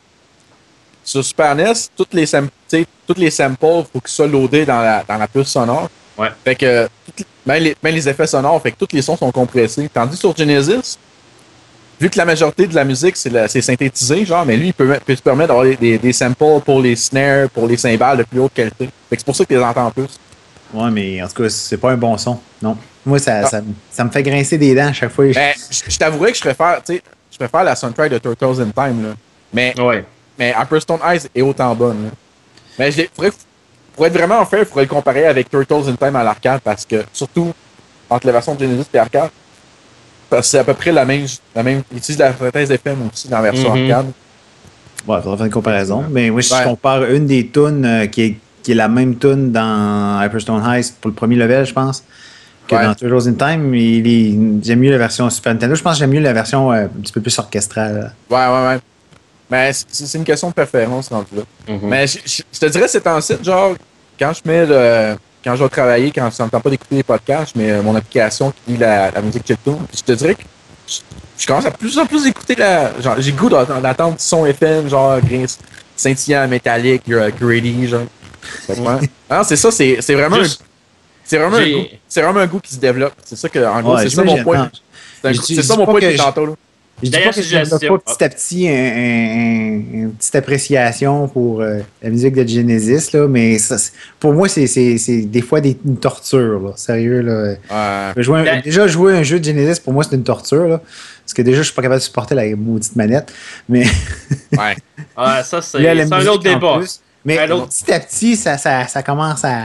[1.05, 2.27] sur Super NES, toutes les,
[3.07, 5.89] toutes les samples, il faut qu'ils soient loadés dans la, dans la puce sonore.
[6.19, 6.29] Ouais.
[6.45, 9.33] Fait que toutes- même les, même les effets sonores, fait que tous les sons sont
[9.33, 9.89] compressés.
[9.93, 10.99] Tandis sur Genesis,
[12.01, 15.17] vu que la majorité de la musique, c'est synthétisé, genre, mais lui, il peut, peut
[15.17, 18.41] se permettre d'avoir des, des, des samples pour les snares, pour les cymbales de plus
[18.41, 18.89] haute qualité.
[19.09, 20.19] Fait que c'est pour ça que tu les entends plus.
[20.73, 22.39] Ouais, mais en tout cas, c'est pas un bon son.
[22.63, 22.77] Non.
[23.05, 23.47] Moi, ça, Ah.
[23.49, 23.61] ça,
[23.91, 25.25] ça me fait grincer des dents à chaque fois.
[25.35, 29.03] Ben, je je t'avouerais que je préfère, je préfère la soundtrack de Turtles in Time,
[29.03, 29.15] là.
[29.53, 30.05] Mais ouais.
[30.41, 32.05] Mais Upper Stone Eyes est autant bonne.
[32.05, 32.11] là.
[32.79, 33.31] Mais je faudrait-
[33.95, 36.87] pour être vraiment fair, il faudrait le comparer avec Turtles in Time à l'arcade parce
[36.87, 37.53] que, surtout
[38.09, 39.29] entre la version de Genesis et arcade,
[40.31, 41.27] parce que c'est à peu près la même.
[41.55, 43.91] La même ils utilisent la synthèse FM aussi dans la version Mhm.
[43.91, 44.07] arcade.
[45.07, 46.05] Ouais, il faudrait faire une comparaison.
[46.11, 46.61] Mais moi, si Ouais.
[46.63, 50.63] je compare une des tunes euh, qui, est, qui est la même tune dans Hyperstone
[50.67, 52.03] Heist pour le premier level, je pense,
[52.67, 52.85] que Ouais.
[52.85, 53.75] dans Turtles in Time,
[54.63, 55.75] j'aime mieux la version Super Nintendo.
[55.75, 58.15] Je pense que j'aime mieux la version euh, un petit peu plus orchestrale.
[58.31, 58.79] Ouais, ouais, ouais.
[59.51, 61.43] Mais c'est une question de préférence rendu là.
[61.69, 61.81] Mhm.
[61.89, 63.75] Mais je, je- je te dirais, c'est en site, genre,
[64.19, 65.17] quand je mets le.
[65.43, 67.71] Quand je vais travailler, quand ça ne me tente pas d'écouter les podcasts, je mets
[67.71, 69.79] euh, mon application qui lit la, la musique chiptune.
[69.89, 70.43] Puis je te dirais que
[70.87, 70.99] je,
[71.39, 72.93] je commence à plus en plus écouter la.
[73.01, 75.19] Genre, j'ai goût d'entendre du son FM, genre,
[75.97, 78.03] scintillant, métallique, gritty, genre.
[78.67, 78.73] Que.
[79.29, 80.37] Ah, c'est ça, c'est c'est vraiment.
[80.37, 80.45] un-
[81.25, 83.13] C'est vraiment, un goût- c'est vraiment un goût qui se développe.
[83.25, 84.59] C'est ça que, en gros, Ouais, c'est ça mon point.
[84.59, 84.71] Non,
[85.23, 86.53] C'est un- Je je ça mon point que depuis je- tantôt, là.
[87.03, 87.99] Je dis pas que je suggestion.
[87.99, 92.47] pas petit à petit un- un- un- une petite appréciation pour euh, la musique de
[92.47, 93.77] Genesis, là, mais ça,
[94.19, 94.67] pour moi, c'est-
[95.27, 96.61] des fois des, une torture.
[96.61, 97.21] Là, sérieux.
[97.21, 97.55] Là.
[98.17, 98.23] Ouais.
[98.23, 100.67] Jouer un- Ben- déjà, jouer un jeu de Genesis, pour moi, c'est une torture.
[100.69, 100.81] Là,
[101.25, 103.33] parce que déjà, je suis pas capable de supporter la maudite manette.
[103.69, 103.85] Mais
[104.53, 104.77] Ouais.
[105.17, 106.77] Ah, ça, c'est un autre débat.
[106.79, 107.01] plus.
[107.25, 107.37] Mais
[107.67, 109.65] petit à petit, ça, ça, ça commence à,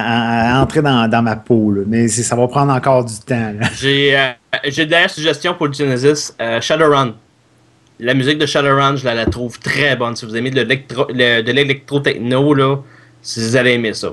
[0.00, 1.70] à- à entrer dans, dans ma peau.
[1.72, 1.82] Là.
[1.86, 3.52] Mais ça va prendre encore du temps.
[3.80, 4.30] J'ai euh,
[4.64, 6.32] une dernière suggestion pour le Genesis.
[6.40, 7.14] euh, Shadowrun.
[8.00, 10.16] La musique de Shadowrun, je la, la trouve très bonne.
[10.16, 12.76] Si vous aimez de l'électro- le- de l'électro-techno, là,
[13.22, 14.08] si vous allez aimer ça.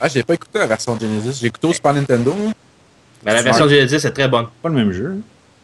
[0.00, 1.38] Ah, j'ai pas écouté la version Genesis.
[1.40, 2.34] J'ai écouté au Super Nintendo.
[3.24, 4.46] Mais la version Genesis est très bonne.
[4.62, 5.16] pas le même jeu.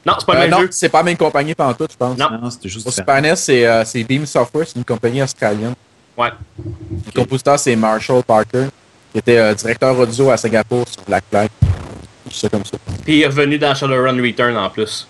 [0.05, 0.69] Non, c'est pas Euh, le même non, jeu.
[0.73, 2.19] c'est pas la même compagnie pendant tout, je pense.
[2.19, 2.27] Non.
[2.43, 2.91] Non, c'était juste Au.
[2.91, 5.75] Super NES, c'est euh, c'est Beam Software, c'est une compagnie australienne.
[6.17, 6.31] Ouais.
[6.59, 8.67] Le compositeur, c'est Marshall Parker,
[9.13, 11.49] qui était euh, directeur audio à Singapour sur Black Flag.
[12.31, 12.77] Je sais comme ça.
[13.05, 15.07] Puis il est revenu dans Shadowrun Return en plus.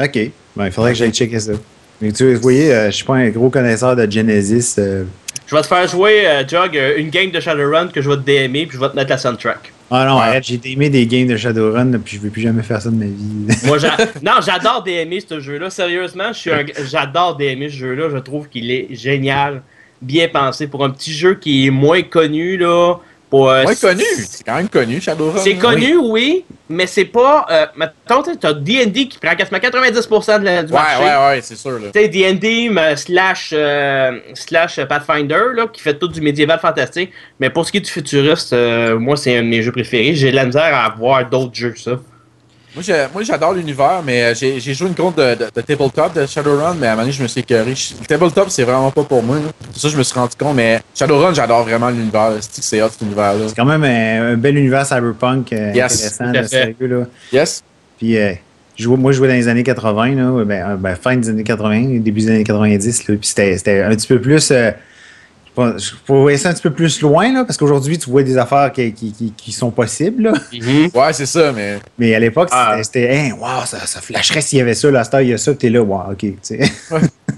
[0.00, 0.18] OK.
[0.56, 1.52] Ben, il faudrait que j'aille checker ça.
[2.00, 4.76] Mais tu vous voyez, euh, je suis pas un gros connaisseur de Genesis.
[4.78, 5.04] euh.
[5.46, 8.22] Je vais te faire jouer, euh, Jog, une game de Shadowrun que je vais te
[8.22, 9.72] DMer, puis je vais te mettre la soundtrack.
[9.90, 10.22] Ah non, Ouais.
[10.22, 12.94] arrête, j'ai aimé des games de Shadowrun, puis je vais plus jamais faire ça de
[12.94, 13.58] ma vie.
[13.66, 15.68] Moi, j'a- non, j'adore DMer ce jeu-là.
[15.68, 16.64] Sérieusement, je suis un...
[16.88, 18.08] j'adore DMer ce jeu-là.
[18.10, 19.62] Je trouve qu'il est génial,
[20.02, 22.96] bien pensé pour un petit jeu qui est moins connu là.
[23.28, 24.02] Pour, euh, Moins connu?
[24.26, 25.38] C'est quand même connu, Shadowrun.
[25.38, 25.58] C'est hein?
[25.60, 27.46] connu, oui, mais c'est pas.
[27.48, 31.04] Euh, mettons, tu as D&D qui prend quasiment 90% de la, du Ouais, marché.
[31.04, 31.78] ouais, ouais, c'est sûr.
[31.78, 31.90] Là.
[31.94, 37.12] Tu sais, D&D mais slash, euh, slash Pathfinder, là, qui fait tout du médiéval fantastique.
[37.38, 40.12] Mais pour ce qui est du futuriste, euh, moi, c'est un de mes jeux préférés.
[40.16, 42.00] J'ai de la misère à avoir d'autres jeux ça.
[42.74, 46.74] Moi, j'adore l'univers, mais euh, j'ai joué une compte de, de, de tabletop de Shadowrun,
[46.78, 47.72] mais à un moment donné, je me suis écœuré.
[48.00, 49.38] Le tabletop, c'est vraiment pas pour moi.
[49.72, 52.32] C'est ça, je me suis rendu compte, mais Shadowrun, j'adore vraiment l'univers.
[52.40, 53.48] C'est hot, cet univers-là.
[53.48, 56.48] C'est quand même un, un bel univers cyberpunk euh, Yes, intéressant, là, fait.
[56.48, 56.76] sérieux.
[56.86, 57.06] Là.
[57.32, 57.64] Yes?
[57.98, 58.32] Puis, euh,
[58.78, 61.42] jouais- moi, je jouais dans les années 80, là, ben, euh, ben, fin des années
[61.42, 63.08] 80, début des années 90.
[63.08, 64.50] Là, puis c'était c'était un petit peu plus.
[64.52, 64.70] euh,
[66.06, 68.92] pourrais ça un petit peu plus loin, là, parce qu'aujourd'hui, tu vois des affaires qui,
[68.94, 70.22] qui, qui- qui sont possibles.
[70.24, 70.32] Là.
[70.94, 71.78] Ouais, c'est ça, mais.
[71.98, 72.76] Mais à l'époque, Ah.
[72.82, 74.90] c'était, hey, wow, ça, ça flasherait s'il y avait ça.
[74.90, 76.18] Là, à cette heure, il y a ça, t'es là, wow, ok.
[76.18, 76.58] tu sais.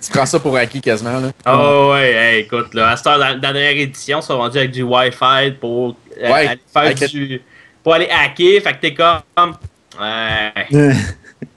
[0.02, 1.30] Tu prends ça pour acquis quasiment, là.
[1.46, 4.72] Oh ouais, hey, écoute, là, à cette heure, la dernière édition, ils sont rendus avec
[4.72, 7.40] du Wi-Fi pour euh, Ouais, aller faire du.
[7.84, 8.60] pour aller hacker.
[8.62, 9.54] Fait que t'es comme.
[10.00, 10.92] Ouais.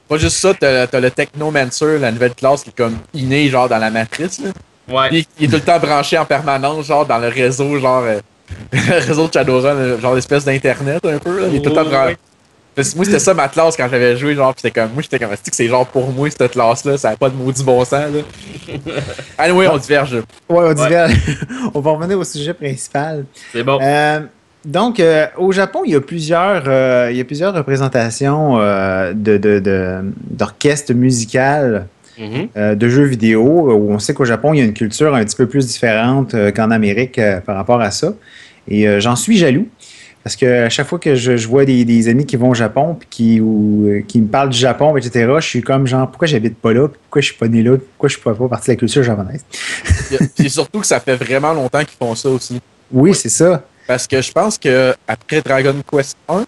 [0.07, 3.67] Pas juste ça, t'as t'as le Technomancer, la nouvelle classe qui est comme innée, genre
[3.67, 4.49] dans la matrice, là.
[4.89, 5.09] Ouais.
[5.09, 8.03] Puis il est tout le temps branché en permanence, genre dans le réseau, genre.
[8.03, 8.19] euh,
[8.71, 11.41] le réseau de Shadowrun, euh, genre l'espèce d'internet un peu.
[11.41, 11.47] Là.
[11.49, 12.09] Il est tout le temps branché.
[12.09, 12.17] ouais.
[12.75, 15.01] Parce que Moi, c'était ça ma classe quand j'avais joué, genre, pis c'était comme, moi,
[15.01, 17.63] j'étais comme, c'est que c'est genre pour moi, cette classe-là, ça n'a pas de maudit
[17.63, 18.21] bon sens, là.
[19.37, 20.15] Anyway, on diverge.
[20.49, 21.09] Ouais, on divers.
[21.73, 23.25] on va revenir au sujet principal.
[23.53, 23.79] C'est bon.
[23.81, 24.19] Euh,
[24.65, 29.13] donc, euh, au Japon, il y a plusieurs, euh, il y a plusieurs représentations euh,
[29.13, 30.93] de, de, de- d'orchestres
[32.17, 32.47] Mhm.
[32.57, 35.23] euh, de jeux vidéo, où on sait qu'au Japon, il y a une culture un
[35.23, 38.13] petit peu plus différente euh, qu'en Amérique euh, par rapport à ça.
[38.67, 39.67] Et euh, j'en suis jaloux.
[40.23, 42.53] Parce que à chaque fois que je, je vois des, des amis qui vont au
[42.55, 46.07] Japon puis qui, ou, euh, qui me parlent du Japon, etc., je suis comme genre,
[46.09, 46.87] pourquoi j'habite pas là?
[46.87, 47.77] Pourquoi je suis pas né là?
[47.77, 49.45] Pourquoi je suis pas, pas partie de la culture japonaise?
[50.35, 52.59] Puis surtout que ça fait vraiment longtemps qu'ils font ça aussi.
[52.91, 53.63] Oui, c'est ça.
[53.87, 56.43] Parce que je pense que après Dragon Quest 1,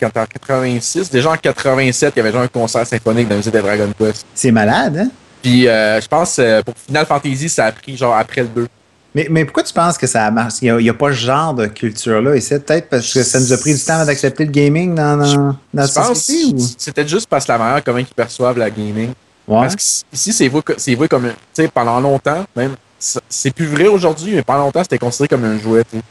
[0.00, 3.38] quand en 86, déjà en 87, il y avait déjà un concert symphonique dans le
[3.38, 4.26] musée de Dragon Quest.
[4.34, 5.08] C'est malade, hein?
[5.42, 8.68] Puis euh, je pense euh, pour Final Fantasy, ça a pris genre après le 2.
[9.14, 10.54] Mais, mais pourquoi tu penses que ça marche?
[10.62, 12.58] Il n'y a, pas ce genre de culture-là ici?
[12.58, 15.86] Peut-être parce que ça nous a pris du temps d'accepter le gaming dans, dans, dans
[15.86, 16.62] Je la pense société?
[16.78, 19.10] c'était juste parce que la manière comment ils perçoivent la gaming.
[19.46, 19.54] Ou...
[19.54, 19.60] Ouais.
[19.60, 23.66] Parce qu'ici, c'est vu, c'est vu comme, tu sais, pendant longtemps, même, c'est c'est plus
[23.66, 25.84] vrai aujourd'hui, mais pendant longtemps, c'était considéré comme un jouet.
[25.84, 26.02] tu sais.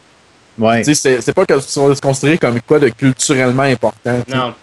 [0.60, 0.84] Ouais.
[0.84, 4.20] Tu sais, c'est c'est pas que c'est considéré comme quoi de culturellement important.
[4.26, 4.38] tu sais.
[4.38, 4.54] Non.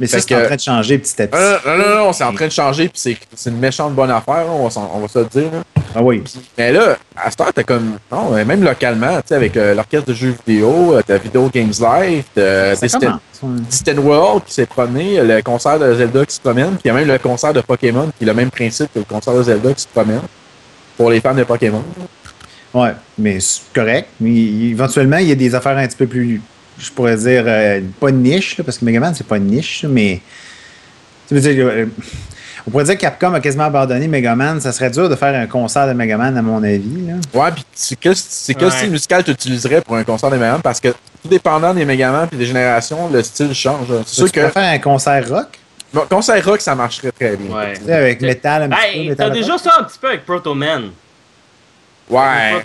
[0.00, 1.40] Mais ça, fait c'est en train de changer petit à petit.
[1.40, 3.94] Non, non, non, non, non, c'est en train de changer, puis c'est c'est une méchante
[3.94, 5.52] bonne affaire, là, on va, s'en- on va se le dire.
[5.52, 5.62] là.
[5.94, 6.24] Ah oui.
[6.58, 7.98] Mais là, à cette heure, t'as comme.
[8.10, 11.48] Non, euh, même localement, tu sais, avec euh, l'orchestre de jeux vidéo, euh, t'as Video
[11.48, 12.98] Games Live, t'as Ça.
[13.44, 16.90] Distant World qui s'est promené, le concert de Zelda qui se promène, puis il y
[16.90, 19.44] a même le concert de Pokémon qui est le même principe que le concert de
[19.44, 20.22] Zelda qui se promène.
[20.96, 21.82] Pour les fans de Pokémon.
[22.74, 24.08] Ouais, mais c'est correct.
[24.20, 26.40] Mais éventuellement, il y a des affaires un petit peu plus,
[26.78, 29.84] je pourrais dire, euh, pas de niche, là, parce que Megaman, c'est pas une niche,
[29.88, 30.20] mais.
[31.28, 31.86] Tu veux dire, euh,
[32.66, 34.60] on pourrait dire que Capcom a quasiment abandonné Megaman.
[34.60, 37.06] Ça serait dur de faire un concert de Megaman, à mon avis.
[37.06, 37.14] Là.
[37.32, 38.70] Ouais, puis c'est quel, c'est Ouais.
[38.70, 40.60] style musical tu utiliserais pour un concert des Megaman?
[40.62, 43.86] Parce que tout dépendant des Megaman puis des générations, le style change.
[44.06, 44.52] C'est sûr tu pourrais que.
[44.52, 45.58] faire un concert rock,
[45.92, 47.54] Bon, concert rock, ça marcherait très bien.
[47.56, 47.74] Ouais.
[47.74, 48.98] tu sais, avec métal un petit peu.
[48.98, 49.60] Hey, métal t'as déjà rock.
[49.62, 50.90] ça un petit peu avec Proto Man.
[52.10, 52.62] Ouais.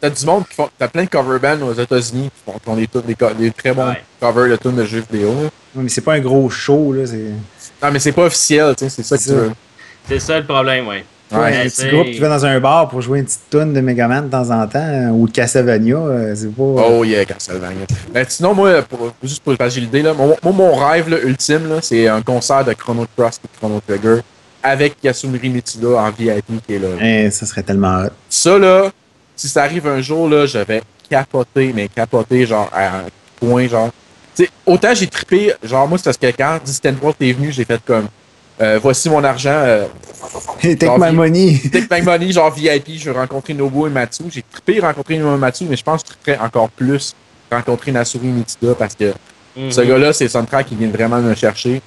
[0.00, 0.68] T'as, du monde qui font.
[0.78, 3.88] T'as plein de cover bands aux États-Unis qui font, qui font des, des, très bons
[3.88, 4.02] Ouais.
[4.20, 5.30] covers de tunes de jeux vidéo.
[5.44, 5.48] là.
[5.76, 6.92] Mais c'est pas un gros show.
[6.92, 7.16] Là, c'est
[7.82, 9.42] Non, mais c'est pas officiel, tu sais, c'est ça que C'est tu ça.
[9.44, 9.52] veux.
[10.08, 11.04] C'est ça le problème, ouais.
[11.32, 13.72] Ouais, Ouais, un petit groupe qui va dans un bar pour jouer une petite tune
[13.72, 16.62] de Megaman de temps en temps euh, ou de Castlevania, euh, c'est pas.
[16.62, 17.86] Oh yeah, Castlevania.
[18.12, 21.66] Ben, sinon, moi, pour, juste pour partager l'idée, là, mon, moi, mon rêve là, ultime,
[21.70, 24.20] là, c'est un concert de Chrono Cross et Chrono Trigger
[24.64, 26.88] avec Yasumiri Mitsuda en VIP qui est là.
[27.00, 28.08] Eh, ça serait tellement hot.
[28.30, 28.90] Ça, là,
[29.36, 33.04] si ça arrive un jour, là, je vais capoter, mais capoter, genre, à un
[33.38, 33.90] point, genre.
[34.34, 37.52] Tu sais, autant j'ai trippé, genre, moi, c'est parce que quand Distant World est venu,
[37.52, 38.08] j'ai fait comme,
[38.60, 39.84] euh, voici mon argent, euh,
[40.62, 41.60] Take my money.
[41.72, 44.24] Take my money, genre VIP, je veux rencontrer Nobuo et Matsu.
[44.32, 47.14] J'ai trippé rencontrer Nobuo et Matsu, mais je pense que je tripperais encore plus
[47.52, 49.12] rencontrer Nasuri Mitsuda parce que
[49.56, 49.70] Mhm.
[49.70, 51.80] ce gars-là, c'est soundtrack qui vient vraiment me chercher.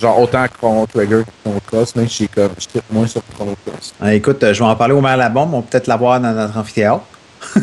[0.00, 3.06] Genre, autant que Chrono Trigger que Chrono Cross, même si j'ai comme, je trippe moins
[3.06, 3.94] sur Chrono Cross.
[4.00, 5.54] Ah, écoute, euh, je vais en parler au maire la bombe.
[5.54, 7.04] On va peut-être l'avoir dans notre amphithéâtre.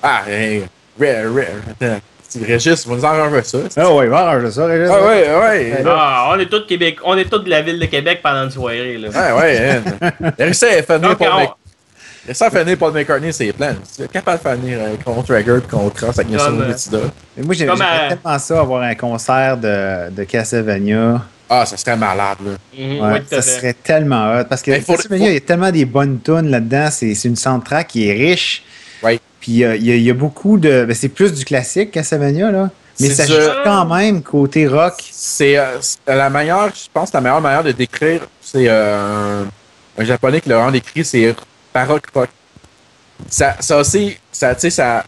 [0.00, 0.62] Ah, hey,
[1.00, 2.00] rare, rare,
[2.40, 3.58] Régis, va nous refaire ça.
[3.76, 4.88] Ah oui, va arranger ça, Régis.
[4.92, 5.84] Ah ouais, ouais.
[5.86, 8.50] Ah, on est tous Québec, on est tous de la ville de Québec pendant une
[8.50, 9.08] soirée, là.
[9.14, 10.32] Ah ouais, hein.
[10.52, 11.18] Faire venir Donc,
[12.34, 13.74] Faire venir Paul McCartney ses plans.
[13.96, 16.98] Tu es capable de faire venir euh, Chrono Trigger et Chrono Cross avec Mitsuda.
[17.36, 21.22] Mais Moi, j'ai- j'aimerais à- tellement ça, avoir un concert de, de Castlevania.
[21.50, 22.50] Ah, ça serait malade, là.
[22.78, 24.44] Mhm, Ouais, oui, ça serait tellement hot.
[24.48, 26.88] Parce que Castlevania, faut- il y a tellement des bonnes tunes là-dedans.
[26.90, 28.62] C'est c'est une soundtrack qui est riche.
[29.02, 29.18] Ouais.
[29.40, 30.84] Puis euh, il y, a- il y a beaucoup de.
[30.86, 32.70] ben, c'est plus du classique, Castlevania, là.
[33.00, 34.94] Mais C'est ça du- joue quand même côté rock.
[35.12, 40.02] C'est euh, c'est la meilleure, je pense, la meilleure manière de décrire, c'est euh, un,
[40.02, 41.34] un japonais qui l'a vraiment décrit, c'est
[41.78, 42.28] baroque rock.
[43.28, 45.04] Ça, ça aussi, ça, tu sais, ça,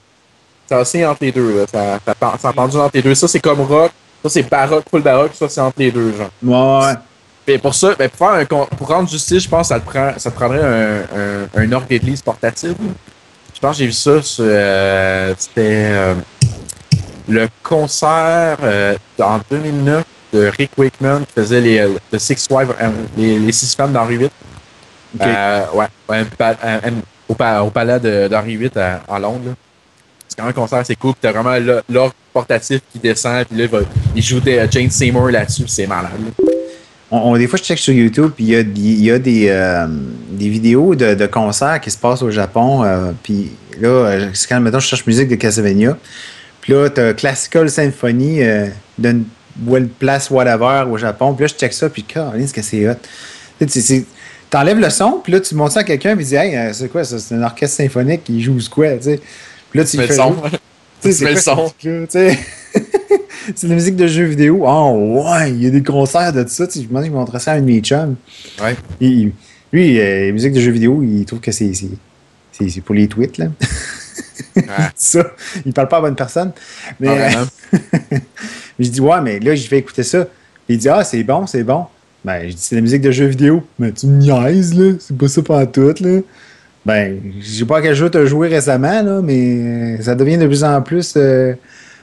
[0.69, 1.67] ça aussi entre les deux, là.
[1.67, 3.15] Ça, ça, ça pendu entre les deux.
[3.15, 3.93] Ça, c'est comme rock.
[4.23, 5.33] Ça, c'est baroque, full baroque.
[5.35, 6.31] Ça, c'est entre les deux, genre.
[6.43, 9.87] Ouais, pour ça, ben, pour, faire un, pour rendre justice, je pense que ça te,
[9.89, 12.75] prend, ça te prendrait un, un, un orgue d'église portatif.
[13.55, 16.15] Je pense que j'ai vu ça euh, C'était euh,
[17.29, 22.75] le concert euh, en 2009 de Rick Wakeman qui faisait les, The Six Wives,
[23.17, 24.31] les, les six femmes d'Henri VIII.
[25.21, 26.91] Euh, ouais, euh, euh,
[27.29, 29.55] au, pa- au palais d'Henri VIII à, à Londres.
[30.29, 31.15] C'est quand même un concert, c'est cool.
[31.21, 31.57] T'as vraiment
[31.89, 33.79] l'orgue portatif qui descend, puis là, il, va-
[34.15, 36.13] il joue des, euh, Jane Seymour là-dessus, c'est malade.
[36.39, 36.45] là.
[37.11, 39.19] On- on- des fois, je check sur YouTube, puis il y a, il y a
[39.19, 39.87] des, euh,
[40.31, 42.85] des vidéos de, de concerts qui se passent au Japon.
[42.85, 45.97] euh, puis là, euh, c'est quand, mettons, je cherche musique de Castlevania.
[46.61, 49.25] Puis là, tu as Classical Symphony euh, d'une
[49.99, 51.35] place, whatever, au Japon.
[51.35, 52.95] Puis là, je check ça, puis, Caroline, ce que c'est hot?
[53.67, 54.05] C'est- c'est-
[54.51, 56.73] t'enlèves le son, puis là, tu montres ça à quelqu'un, puis tu dis, hey, euh,
[56.73, 57.19] c'est quoi ça?
[57.19, 59.21] C'est un orchestre symphonique qui joue quoi, tu sais?
[59.71, 60.35] Puis là, tu Tu mets le son.
[61.03, 61.73] Tu mets le son.
[63.55, 64.65] c'est de la musique de jeux vidéo.
[64.67, 66.67] Oh, ouais, il y a des concerts de tout ça.
[66.75, 68.17] Je me demande, je montrais ça à un de mes chums.
[68.63, 68.77] Ouais.
[69.01, 69.33] Il-
[69.73, 71.73] lui, euh, la musique de jeux vidéo, il trouve que c'est,
[72.85, 73.47] pour les tweets, là.
[74.57, 74.65] Ouais.
[74.97, 75.25] ça.
[75.65, 76.53] Il parle pas à bonne personne.
[76.99, 77.47] Mais, Ah, vraiment.
[78.81, 80.27] je dis, ouais, mais là, je vais écouter ça.
[80.69, 81.87] Il dit, ah, c'est bon, c'est bon.
[82.25, 83.63] Ben, je dis, c'est la musique de jeux vidéo.
[83.79, 84.95] Mais tu me niaises, là.
[84.99, 86.21] C'est pas ça pas tout, là.
[86.85, 90.39] Ben, je sais pas à quel jeu t'as joué récemment, là, mais euh, ça devient
[90.39, 91.53] de plus en plus euh,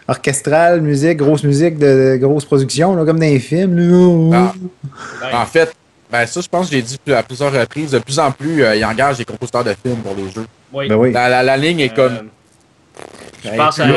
[0.08, 4.54] orchestral, musique, grosse musique de, de grosse production, là, comme dans les films, là.
[5.32, 5.42] Ah.
[5.42, 5.74] En fait,
[6.12, 7.92] ben ça, je pense que j'ai dit à plusieurs reprises.
[7.92, 10.46] De plus en plus, euh, ils engagent des compositeurs de films pour les jeux.
[10.72, 10.88] Oui.
[10.88, 11.12] Ben oui.
[11.12, 12.14] La, la, la ligne est comme.
[12.14, 13.02] Euh,
[13.52, 13.88] je pense à.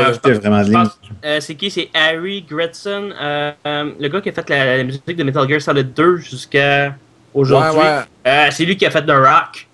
[1.24, 1.70] Euh, c'est qui?
[1.70, 5.48] C'est Harry Gretson, euh, euh, le gars qui a fait la, la musique de Metal
[5.48, 6.94] Gear Solid 2 jusqu'à
[7.34, 7.78] aujourd'hui.
[7.78, 8.00] ouais.
[8.26, 9.66] Euh, c'est lui qui a fait The Rock.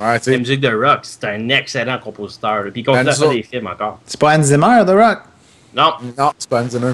[0.00, 2.64] Ouais, La musique de Rock, c'est un excellent compositeur.
[2.72, 4.00] Puis il continue à faire des films encore.
[4.04, 5.18] C'est pas Hans Zimmer, The Rock?
[5.74, 6.92] Non, Non, c'est pas Hans Zimmer.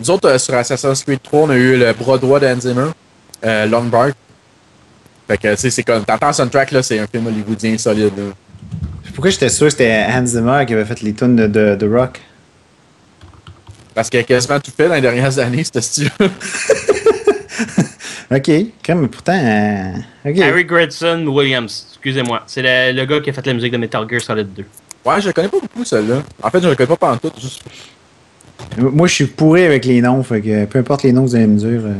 [0.00, 2.60] Nous autres, euh, sur Assassin's Creed 3, on a eu le bras droit de Hans
[2.60, 2.90] Zimmer,
[3.44, 4.14] euh, Longbark.
[5.28, 6.04] Fait que, tu sais, c'est comme.
[6.04, 8.24] T'entends le soundtrack, là, c'est un film hollywoodien solide, là.
[9.18, 11.92] Pourquoi j'étais sûr que c'était Hans Zimmer qui avait fait les tunes de, de, de
[11.92, 12.20] Rock?
[13.92, 16.08] Parce qu'il a quasiment tout fait dans les dernières années, ce style.
[18.30, 19.32] Ok, mais pourtant.
[19.32, 19.92] euh.
[20.24, 22.44] Harry Gretson Williams, excusez-moi.
[22.46, 24.64] C'est le, le gars qui a fait la musique de Metal Gear Solid 2.
[25.04, 26.22] Ouais, je le connais pas beaucoup, celle-là.
[26.40, 27.32] En fait, je le connais pas pendant tout.
[27.40, 27.64] Juste...
[28.76, 31.34] Moi, je suis pourri avec les noms, fait que peu importe les noms que vous
[31.34, 31.94] allez me dire, euh,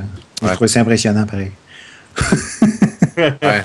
[0.49, 1.51] je trouve ça impressionnant pareil.
[3.19, 3.65] Ouais.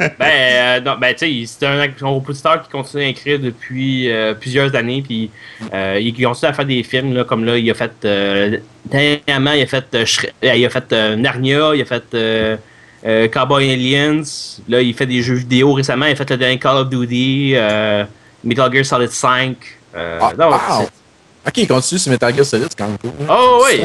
[0.00, 4.10] Ben, euh, non, ben, tu sais, c'est un, un compositeur qui continue à écrire depuis
[4.10, 5.30] euh, plusieurs années, puis
[5.74, 9.52] euh, il continue à faire des films, là, comme là, il a fait, euh, dernièrement,
[9.52, 12.56] il a fait, euh, Shre- euh, il a fait euh, Narnia, il a fait euh,
[13.06, 14.22] euh, Cowboy Aliens,
[14.68, 17.52] là, il fait des jeux vidéo récemment, il a fait le dernier Call of Duty,
[17.56, 18.04] euh,
[18.42, 19.56] Metal Gear Solid 5.
[19.96, 20.88] euh, Ah, non, wow.
[21.46, 23.10] Ok, il continue sur Metal Gear Solid, c'est quand même cool.
[23.28, 23.80] Oh, oui!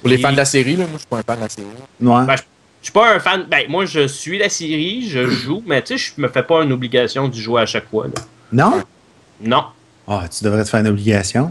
[0.00, 1.48] Pour les fans de la série, là, moi, je suis pas un fan de la
[1.48, 1.66] série.
[2.00, 2.26] Ouais.
[2.26, 2.36] Ben,
[2.84, 3.46] Je suis pas un fan.
[3.50, 6.62] Ben, moi, je suis la série, je joue, mais tu sais, je me fais pas
[6.62, 8.08] une obligation d'y jouer à chaque fois.
[8.08, 8.22] Là.
[8.52, 8.82] non?
[9.40, 9.64] Non.
[10.06, 11.50] Ah, tu devrais te faire une obligation.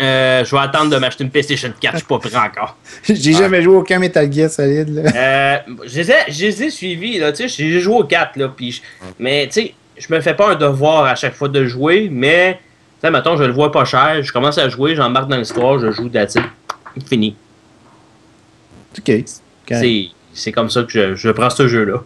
[0.00, 2.76] Euh, je vais attendre de m'acheter une PlayStation 4, je suis pas prêt encore.
[3.04, 5.02] J'ai jamais joué aucun Metal Gear solide, là.
[5.14, 8.80] Euh, je, les ai, suivis, là, tu sais, j'ai joué au 4, là, puis je-
[9.20, 12.54] mais tu sais, je me fais pas un devoir à chaque fois de jouer, mais,
[12.54, 12.60] tu
[13.02, 15.92] sais, mettons, je le vois pas cher, je commence à jouer, j'embarque dans l'histoire, je
[15.92, 16.38] joue, it.
[17.08, 17.36] Fini.
[18.98, 19.04] OK.
[19.06, 19.28] Correct.
[19.68, 22.02] C'est c'est comme ça que je, je prends ce jeu-là.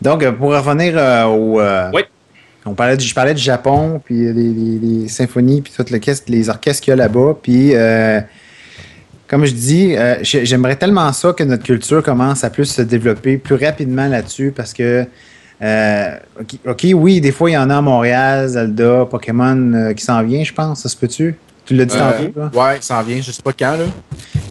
[0.00, 1.60] Donc, euh, pour revenir euh, au.
[1.60, 2.02] euh, Oui.
[2.64, 6.26] On parlait du, je parlais du Japon, puis les, les- les symphonies, puis tout l'orchestre,
[6.30, 7.34] les orchestres qu'il y a là-bas.
[7.42, 8.20] Puis, euh,
[9.26, 12.82] comme je dis, euh, j'ai- j'aimerais tellement ça que notre culture commence à plus se
[12.82, 15.04] développer plus rapidement là-dessus parce que,
[15.60, 19.92] euh, OK, OK, oui, des fois, il y en a à Montréal, Zelda, Pokémon euh,
[19.92, 20.82] qui s'en vient, je pense.
[20.82, 21.34] Ça se peut-tu?
[21.64, 22.50] Tu l'as dit tantôt, là?
[22.54, 23.84] Ouais, ça en vient, je sais pas quand, là.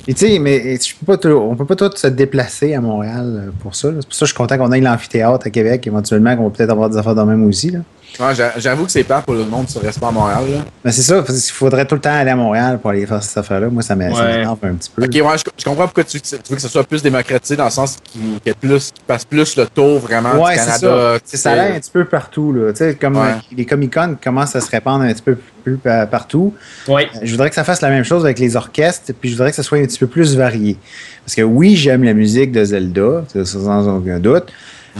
[0.07, 2.81] Et tu sais, mais je peux pas tout- on peut pas tous se déplacer à
[2.81, 3.89] Montréal euh, pour ça.
[3.99, 6.49] C'est pour ça que je suis content qu'on ait l'amphithéâtre à Québec, éventuellement, qu'on va
[6.49, 7.69] peut-être avoir des affaires de même aussi.
[7.69, 7.79] Là.
[8.19, 10.43] Ouais, j'a- j'avoue que c'est peur pour le monde de se rester pas à Montréal,
[10.51, 10.57] là.
[10.83, 13.23] Mais c'est ça, parce qu'il faudrait tout le temps aller à Montréal pour aller faire
[13.23, 13.69] cette affaire-là.
[13.69, 14.31] Moi, ça m'é- ça Ouais.
[14.33, 15.03] m'énerve un petit peu.
[15.05, 17.65] Ok, ouais, je, je comprends pourquoi tu, tu veux que ce soit plus démocratisé dans
[17.65, 20.57] le sens qu'il qu'il y ait plus, qu'il passe plus le tour vraiment Ouais, du
[20.59, 20.77] Canada.
[20.79, 21.19] ça.
[21.23, 22.51] C'est ça allait un petit peu partout.
[22.53, 22.71] Là.
[22.73, 23.29] Tu sais, Comme Ouais.
[23.29, 26.53] euh, les Comic-Con commencent à se répandre un petit peu plus pa- partout.
[26.87, 27.03] Oui.
[27.15, 29.49] Euh, Je voudrais que ça fasse la même chose avec les orchestres, puis je voudrais
[29.51, 30.77] que ça soit un petit peu plus varié.
[31.25, 34.51] Parce que oui, j'aime la musique de Zelda, sans aucun doute,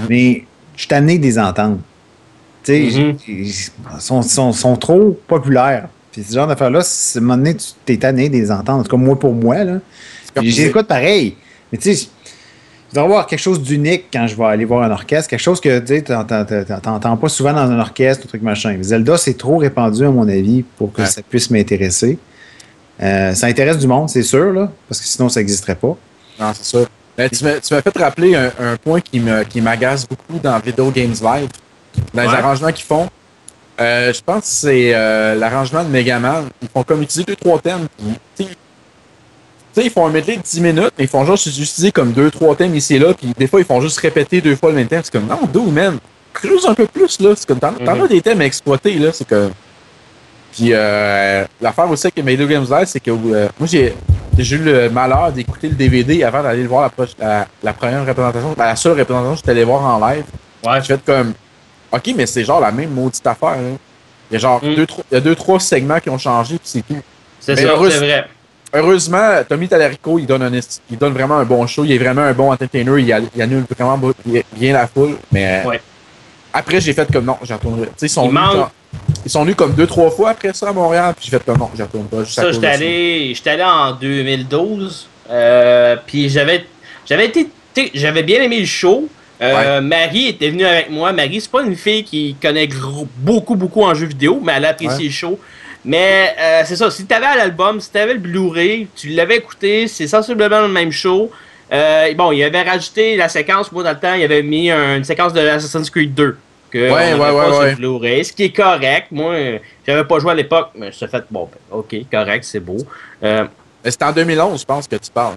[0.10, 0.46] mais
[0.76, 1.78] je suis tanné des entendre.
[2.64, 3.18] Tu sais, Mhm.
[3.28, 3.54] ils
[4.00, 5.88] sont, sont- sont trop populaires.
[6.12, 8.80] Puis ce genre d'affaires-là, c'est- à un moment donné, tu t'es tanné des entendre.
[8.80, 9.80] En tout cas, moi pour moi, là.
[10.42, 11.36] J'écoute pareil.
[11.72, 12.08] Mais tu sais,
[12.92, 15.30] il doit y avoir quelque chose d'unique quand je vais aller voir un orchestre.
[15.30, 18.78] Quelque chose que tu t'entends pas souvent dans un orchestre, un truc machin.
[18.82, 21.08] Zelda, c'est trop répandu, à mon avis, pour que Ouais.
[21.08, 22.18] ça puisse m'intéresser.
[23.02, 25.98] Euh, ça intéresse du monde, c'est sûr, là, parce que sinon, ça n'existerait pas.
[26.40, 26.86] Non, c'est ça.
[27.18, 30.92] Mais tu m'as fait rappeler un, un point qui me- qui m'agace beaucoup dans Video
[30.92, 31.50] Games Live,
[32.14, 32.36] dans les Ouais.
[32.36, 33.10] arrangements qu'ils font.
[33.80, 36.50] Euh, je pense que c'est euh, l'arrangement de Megaman.
[36.62, 37.88] Ils font comme utiliser deux, trois thèmes.
[38.36, 38.48] puis,
[39.78, 42.56] ils font un medley de 10 minutes, mais ils font juste utiliser comme deux, trois
[42.56, 44.88] thèmes ici et là, puis des fois, ils font juste répéter deux fois le même
[44.88, 45.02] thème.
[45.04, 45.98] C'est comme, non, do, man,
[46.34, 47.32] creuse un peu plus, là.
[47.36, 48.02] C'est comme, t'en Mhm.
[48.04, 49.12] as des thèmes à exploiter, là.
[49.14, 49.52] C'est comme.
[50.52, 53.96] Puis, euh, l'affaire aussi avec Video Games Live, c'est que euh, moi, j'ai
[54.38, 57.74] j'ai eu le malheur d'écouter le DVD avant d'aller le voir la, proche- la, la
[57.74, 60.24] première représentation, ben, la seule représentation que j'étais allé voir en live.
[60.66, 60.82] Ouais.
[60.82, 61.34] Je fais comme,
[61.92, 63.52] ok, mais c'est genre la même maudite affaire.
[63.58, 63.70] Là.
[64.30, 64.76] Il y a genre Mm.
[64.76, 66.98] deux, trois, il y a deux, trois segments qui ont changé, puis c'est tout.
[67.40, 68.26] C'est ça, heureuse- c'est vrai.
[68.74, 70.52] heureusement, Tommy Talarico, il donne, un,
[70.90, 71.84] il donne vraiment un bon show.
[71.84, 73.02] Il est vraiment un bon entertainer.
[73.02, 74.00] Il, a- il annule vraiment
[74.56, 75.18] bien la foule.
[75.32, 75.82] Mais Ouais.
[76.54, 77.88] après, j'ai fait comme non, j'y retournerai.
[77.88, 78.72] Tu sais, ils sont venus genre-
[79.26, 81.14] ils sont venus comme deux, trois fois après ça à Montréal.
[81.18, 82.24] Puis j'ai fait comme non, j'y retourne pas.
[82.24, 85.08] juste Ça, j'étais allé, j'étais allé en 2012.
[85.30, 86.66] euh, puis j'avais,
[87.06, 87.48] j'avais été,
[87.94, 89.08] j'avais bien aimé le show.
[89.42, 91.12] Euh, Marie était venue avec moi.
[91.14, 94.66] Marie, c'est pas une fille qui connaît gros- beaucoup, beaucoup en jeux vidéo, mais elle
[94.66, 95.04] a apprécié Ouais.
[95.06, 95.40] le show.
[95.84, 100.08] Mais euh, c'est ça, si t'avais l'album, si t'avais le Blu-ray, tu l'avais écouté, c'est
[100.08, 101.32] sensiblement le même show.
[101.74, 104.98] Euh, bon, il avait rajouté la séquence, moi dans le temps, il avait mis un-
[104.98, 106.38] une séquence de Assassin's Creed 2.
[106.70, 107.70] Que Ouais, on ouais, pas ouais, sur ouais.
[107.72, 109.08] le Blu-ray, ce qui est correct.
[109.12, 109.36] Moi,
[109.86, 112.78] j'avais pas joué à l'époque, mais je fait, bon, ben, ok, correct, c'est beau.
[113.24, 113.46] Euh,
[113.84, 115.36] c'était en 2011, je pense, que tu parles.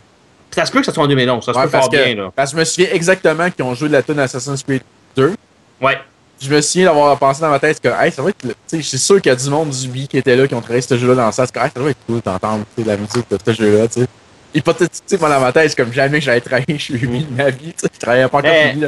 [0.55, 2.14] Ça se peut que ça soit en 2011, ça se Ouais, peut fort que, bien,
[2.14, 2.30] là.
[2.34, 4.82] parce que je me souviens exactement qu'ils ont joué de la tune Assassin's Creed
[5.16, 5.34] 2.
[5.80, 5.98] Ouais.
[6.40, 8.42] Je me souviens d'avoir pensé dans ma tête que hey, ça va être.
[8.42, 10.34] le- Tu sais, je suis sûr qu'il y a du monde du B qui était
[10.36, 12.20] là, qui ont travaillé ce jeu-là dans le sens que hey, ça doit être cool
[12.20, 13.88] d'entendre la musique de ce jeu-là.
[13.88, 14.07] tu sais.
[14.55, 17.72] Hypothétiquement dans ma tête, comme jamais que j'allais travailler chez lui de ma vie.
[17.72, 17.88] tu sais.
[17.94, 18.86] Je travaillais pas encore chez lui.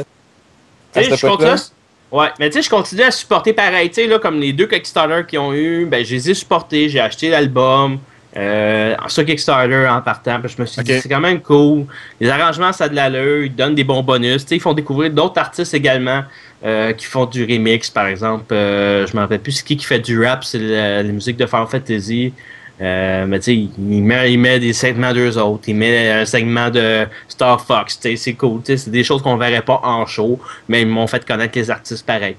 [2.09, 4.65] Ouais, mais tu sais, je continue à supporter pareil, tu sais, là, comme les deux
[4.67, 7.99] Kickstarter qu'ils ont eu, ben, je les ai supportés, j'ai acheté l'album,
[8.37, 11.85] euh, sur Kickstarter en partant, puis je me suis dit, c'est quand même cool.
[12.19, 15.39] Les arrangements, ça a de l'allure, ils donnent des bons bonus, ils font découvrir d'autres
[15.39, 16.23] artistes également,
[16.63, 19.85] euh, qui font du remix, par exemple, euh, je m'en rappelle plus, c'est qui qui
[19.85, 22.33] fait du rap, c'est la, la musique de Final Fantasy.
[22.79, 26.11] Euh, mais tu sais, il il met, il met des segments d'eux autres, il met
[26.11, 30.39] un segment de Star Fox, c'est cool, c'est des choses qu'on verrait pas en show,
[30.69, 32.35] mais ils m'ont fait connaître les artistes pareil.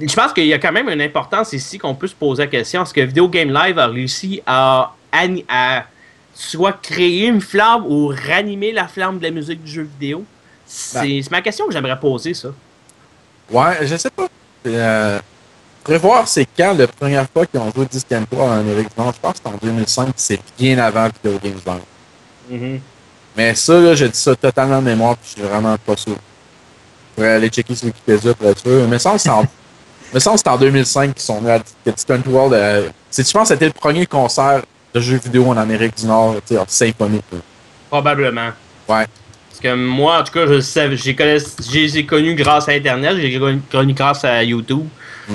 [0.00, 2.48] Je pense qu'il y a quand même une importance ici qu'on peut se poser la
[2.48, 4.92] question, est-ce que Video Game Live a réussi à,
[6.34, 10.24] soit créer une flamme ou ranimer la flamme de la musique du jeu vidéo?
[10.64, 11.22] C'est Ben.
[11.22, 12.48] c'est ma question que j'aimerais poser, ça.
[13.50, 14.28] Ouais, je sais pas.
[14.66, 15.18] Euh,
[15.84, 19.12] prévoir c'est quand la première fois qu'ils ont joué Disc 3 en Amérique du Nord.
[19.14, 21.82] Je pense que c'était en 2005, c'est bien avant Video Games Live.
[22.50, 22.80] Mm-hmm.
[23.36, 26.14] Mais ça, là, j'ai dit ça totalement de mémoire, puis je suis vraiment pas sûr.
[26.14, 28.88] Je pourrais aller checker sur Wikipédia pour être sûr.
[28.88, 29.44] Mais ça, c'est en,
[30.14, 32.54] me semble que c'était en 2005 qu'ils sont venus à World.
[32.54, 34.62] euh, c'est, je pense que c'était le premier concert
[34.94, 37.24] de jeux vidéo en Amérique du Nord, tu sais, en symphonique.
[37.88, 38.50] Probablement.
[38.88, 39.06] Ouais.
[39.48, 42.68] Parce que moi, en tout cas, je savais, j'ai connu, je les ai connus grâce
[42.68, 44.86] à Internet, j'ai connu, connu grâce à YouTube.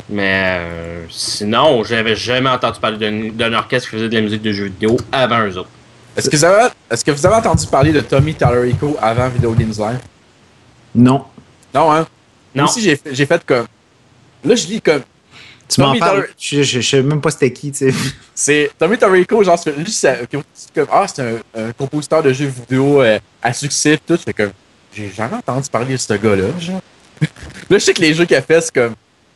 [0.09, 4.41] Mais euh, sinon, j'avais jamais entendu parler d'un d'un orchestre qui faisait de la musique
[4.41, 5.69] de jeux vidéo avant eux autres.
[6.17, 9.53] Est-ce que, vous avez, est-ce que vous avez entendu parler de Tommy Tallarico avant Video
[9.53, 9.99] Games Live?
[10.95, 11.23] Non.
[11.73, 12.07] Non, hein?
[12.55, 12.63] Non.
[12.63, 13.67] Moi aussi, j'ai, j'ai fait comme.
[14.43, 15.01] Là, je lis comme.
[15.67, 16.27] Tu m'en parles.
[16.39, 17.97] Je, je, je sais même pas c'était qui, tu sais.
[18.33, 20.87] C'est Tommy Tallarico, genre, c'est- lui, c'est c'est comme.
[20.91, 24.17] Ah, c'est un, un compositeur de jeux vidéo euh, à succès, tout.
[24.17, 24.51] Fait comme.
[24.93, 26.81] J'ai jamais entendu parler de ce gars-là, genre.
[27.21, 27.27] là,
[27.69, 28.93] je sais que les jeux qu'il a fait, c'est comme.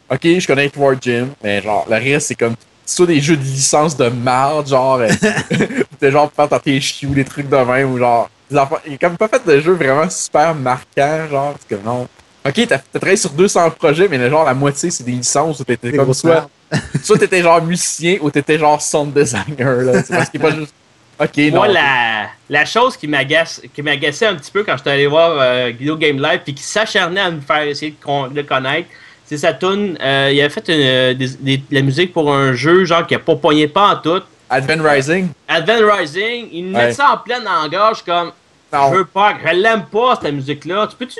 [0.09, 2.55] Ok, je connais War Gym, mais genre, le reste, c'est comme.
[2.85, 5.01] Soit des jeux de licence de marde, genre.
[5.99, 8.29] T'es genre pour faire tes chiots, des trucs de même, ou genre.
[8.49, 11.55] des Il a comme pas fait de jeux vraiment super marquants, genre.
[11.59, 12.07] C'est comme non.
[12.45, 15.91] Ok, t'as travaillé sur 200 projets, mais genre la moitié, c'est des licences où t'étais
[15.91, 16.49] comme soit.
[17.03, 20.01] soit t'étais genre musicien ou t'étais genre sound designer, là.
[20.03, 20.73] C'est parce qu'il pas juste.
[21.19, 21.57] Ok, non.
[21.57, 25.37] Moi, la, la chose qui m'agace, qui m'agaçait un petit peu quand j'étais allé voir
[25.39, 28.87] euh, Guido Game Live puis qui s'acharnait à me faire essayer de, con- de connaître,
[29.25, 29.97] c'est sa tune.
[30.01, 33.05] euh, il avait fait une, euh, des- des- de la musique pour un jeu genre
[33.05, 34.23] qui a pas pogné pas en tout.
[34.49, 35.27] Advent Rising?
[35.47, 36.87] Advent Rising, il me Ouais.
[36.87, 38.31] met ça en pleine engorge comme
[38.73, 38.91] Non.
[38.91, 40.87] je veux pas, je l'aime pas cette musique-là.
[40.89, 41.19] Tu peux-tu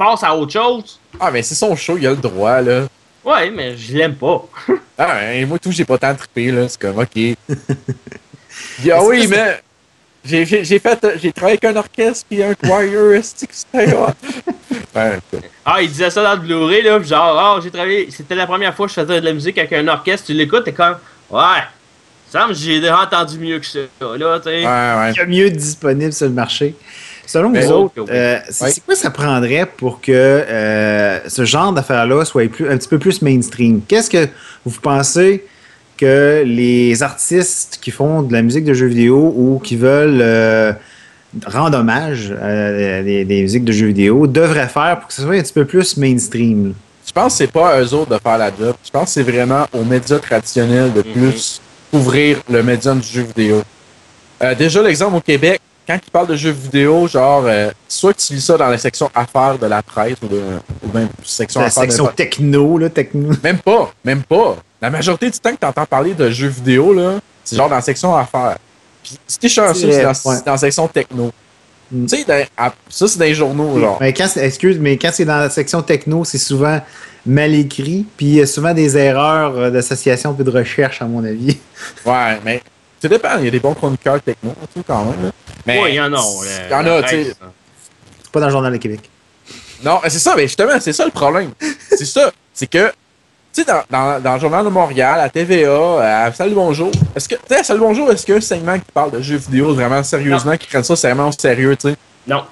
[0.00, 0.98] à autre chose?
[1.18, 2.86] Ah, mais c'est son show, il a le droit, là.
[3.24, 4.46] Ouais, mais je l'aime pas.
[5.02, 6.68] Ah, ouais, moi, tout, j'ai pas tant trippé, là.
[6.68, 7.16] C'est comme, ok.
[7.16, 7.36] Il
[8.80, 9.62] dit, ah oui, mais.
[10.22, 11.06] J'ai j'ai- j'ai fait.
[11.22, 12.82] J'ai travaillé avec un orchestre puis un choir,
[13.22, 13.96] c'était.
[15.64, 18.46] Ah, il disait ça dans le Blu-ray, là, pis genre, ah, j'ai travaillé, c'était la
[18.46, 20.96] première fois que je faisais de la musique avec un orchestre, tu l'écoutes, t'es comme,
[21.30, 21.62] ouais,
[22.30, 24.58] ça me j'ai déjà entendu mieux que ça, là, tu sais.
[24.58, 25.12] Ouais, ouais.
[25.12, 26.74] Il y a mieux disponible sur le marché.
[27.30, 28.06] Selon Mais vous autres, oui.
[28.10, 32.88] euh, c'est quoi ça prendrait pour que euh, ce genre d'affaires-là soit plus, un petit
[32.88, 33.82] peu plus mainstream?
[33.86, 34.26] Qu'est-ce que
[34.66, 35.44] vous pensez
[35.96, 40.72] que les artistes qui font de la musique de jeux vidéo ou qui veulent euh,
[41.46, 45.36] rendre hommage à des, des musiques de jeux vidéo devraient faire pour que ce soit
[45.36, 46.74] un petit peu plus mainstream?
[47.06, 48.74] Je pense que c'est pas à eux autres de faire la job.
[48.84, 51.60] Je pense que c'est vraiment aux médias traditionnels de plus
[51.92, 53.62] couvrir le médium du jeu vidéo.
[54.42, 58.34] Euh, déjà, l'exemple au Québec, quand ils parlent de jeux vidéo, genre, euh, soit tu
[58.34, 60.40] lis ça dans la section affaires de la presse ou, de,
[60.82, 63.30] ou même section La de section techno, là, techno.
[63.42, 64.56] Même pas, même pas.
[64.80, 67.74] La majorité du temps que tu entends parler de jeux vidéo, là, c'est genre dans
[67.76, 68.58] la section affaires.
[69.02, 70.36] Puis si t'es chanceux, C'est dans, ouais.
[70.46, 71.30] dans la section techno.
[71.90, 72.06] Mm.
[72.06, 73.98] Tu sais, dans- à- ça, c'est dans les journaux, genre.
[74.00, 76.80] Mais quand, excuse, mais quand c'est dans la section techno, c'est souvent
[77.26, 81.06] mal écrit, puis il y a souvent des erreurs euh, d'association puis de recherche, à
[81.06, 81.58] mon avis.
[82.06, 82.62] Ouais, mais
[83.00, 85.24] Ça dépend, il y a des bons chroniqueurs techno, tu sais, quand même.
[85.24, 85.30] là.
[85.66, 86.20] Mais Ouais, il y en a.
[86.66, 87.34] Il y en a, tu sais.
[88.22, 89.00] C'est pas dans le Journal de Québec.
[89.82, 91.52] Non, c'est ça, mais justement, c'est ça le problème.
[91.88, 92.30] c'est ça.
[92.52, 92.88] C'est que,
[93.52, 97.28] tu sais, dans, dans, dans le Journal de Montréal, à TVA, à Salut Bonjour, est-ce
[97.28, 99.22] que, tu sais, à Salut Bonjour, est-ce qu'il y a un segment qui parle de
[99.22, 101.96] jeux vidéo vraiment sérieusement, qui prennent ça sérieusement au sérieux, tu sais?
[102.26, 102.44] Non.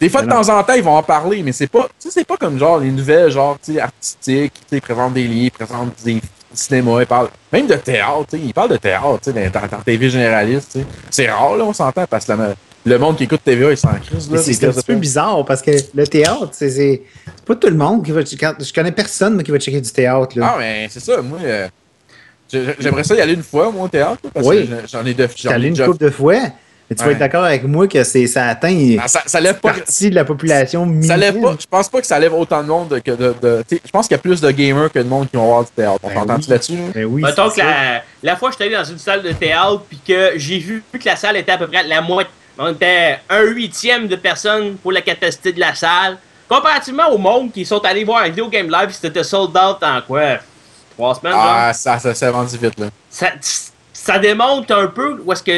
[0.00, 0.42] Des fois, de non.
[0.42, 2.58] temps en temps, ils vont en parler, mais c'est pas, tu sais, c'est pas comme
[2.58, 5.94] genre les nouvelles, genre, tu sais, artistiques, tu sais, ils présentent des livres, ils présentent
[6.04, 6.20] des
[6.56, 9.32] cinémas, ils parlent, même de théâtre, ils parlent de théâtre, dans,
[9.76, 10.78] dans, TV généraliste.
[11.10, 12.54] C'est rare, là, on s'entend, parce que la-
[12.86, 14.28] le monde qui écoute TVA, ils s'en crise.
[14.36, 17.00] C'est un petit peu bizarre parce que le théâtre, c'est
[17.46, 18.20] pas tout le monde qui va.
[18.22, 20.38] je connais personne moi, qui va checker du théâtre.
[20.38, 20.50] Là.
[20.52, 21.66] Ah, mais c'est ça, moi, euh,
[22.78, 24.68] j'aimerais ça y aller une fois, moi, au théâtre, parce Oui.
[24.68, 26.34] que j'en ai de, ai allé une couple de fois.
[26.90, 29.58] Mais tu vas être d'accord avec moi que c'est ça atteint Ah, ça, ça lève
[29.60, 31.50] pas, partie de la population ça lève minime.
[31.52, 33.34] pas, je pense pas que ça lève autant de monde que de,
[33.70, 35.70] je pense qu'il y a plus de gamers que de monde qui vont voir du
[35.70, 35.98] théâtre.
[36.02, 36.50] On Ben s'entend-tu oui.
[36.50, 36.72] là-dessus?
[36.76, 36.82] là?
[36.94, 39.82] Ben oui, Mettons que la, la fois que j'étais allé dans une salle de théâtre
[39.88, 42.30] puis que j'ai vu que la salle était à peu près la moitié.
[42.58, 46.18] On était un huitième de personnes pour la capacité de la salle.
[46.48, 50.02] Comparativement au monde qui sont allés voir un vidéo game live, c'était sold out en
[50.06, 50.38] quoi?
[50.96, 51.42] Trois semaines, genre?
[51.46, 52.86] Ah, ça, ça s'est vendu vite, là.
[53.10, 53.30] ça,
[54.04, 55.52] ça démontre un peu où est-ce que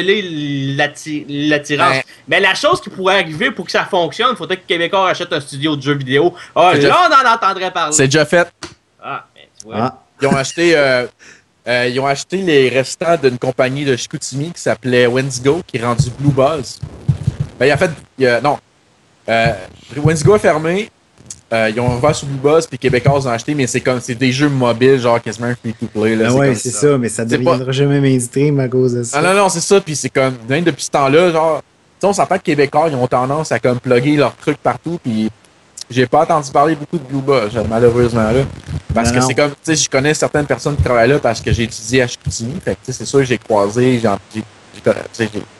[1.49, 1.91] l'attirance.
[1.95, 2.03] Ouais.
[2.27, 5.31] Mais la chose qui pourrait arriver pour que ça fonctionne, il faudrait que Québécois achète
[5.33, 6.33] un studio de jeux vidéo.
[6.55, 7.93] Ah, C'est là, déjà- on en entendrait parler.
[7.93, 8.47] C'est déjà fait.
[9.03, 9.75] Ah, mais tu vois.
[9.79, 11.05] Ah, Ils ont acheté, euh,
[11.67, 15.83] euh, ils ont acheté les restants d'une compagnie de Chicoutimi qui s'appelait Wendigo, qui est
[15.83, 16.79] rendu Blue Buzz.
[17.59, 18.57] Ben, il a fait, il a- non.
[19.29, 19.53] Euh,
[19.97, 20.89] Wendigo a fermé.
[21.53, 24.15] Euh, ils ont ouvert sur Blue Buzz, puis Québécois ont acheté, mais c'est comme, c'est
[24.15, 26.33] des jeux mobiles, genre quasiment free to play, là.
[26.33, 26.97] ouais, comme c'est ça.
[26.97, 29.17] mais ça deviendra jamais mainstream à cause de ça.
[29.19, 32.07] Ah non, non, c'est ça, puis c'est comme, même depuis ce temps-là, genre, tu sais,
[32.07, 35.29] on s'entend que Québécois, ils ont tendance à comme plugger leurs trucs partout, puis
[35.89, 38.41] j'ai pas entendu parler beaucoup de Blue Buzz, malheureusement, là.
[38.93, 41.39] Parce Non, que c'est comme, tu sais, je connais certaines personnes qui travaillent là parce
[41.39, 44.09] que j'ai étudié à Chicoutimi, fait que, tu sais, c'est sûr que j'ai croisé, j'ai,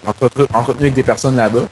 [0.06, 1.68] entretenu avec des personnes là-bas.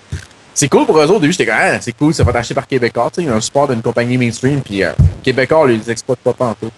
[0.56, 2.38] C'est cool pour eux autres, au début, j'étais comme, ah, c'est cool, ça va être
[2.38, 4.92] acheté par Québécois, tu sais, il y a un support d'une compagnie mainstream, puis euh,
[5.22, 6.72] Québécois, ils les exploitent pas en tout.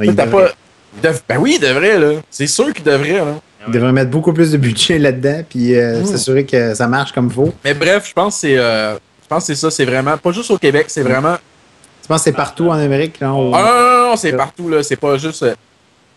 [0.00, 0.52] Il T'as devrait, pas...
[0.96, 2.20] ils dev- Ben oui, ils devraient, là.
[2.30, 3.34] C'est sûr qu'ils devraient, là.
[3.66, 6.06] il devrait mettre beaucoup plus de budget là-dedans puis euh, Mm.
[6.06, 7.52] s'assurer que ça marche comme il faut.
[7.64, 10.32] Mais bref, je pense que c'est euh, je pense que c'est ça, c'est vraiment pas
[10.32, 11.36] juste au Québec, c'est vraiment
[12.02, 13.20] Tu penses que c'est partout en Amérique?
[13.20, 15.54] Là, Ah non non non, non, c'est partout là, c'est pas juste euh,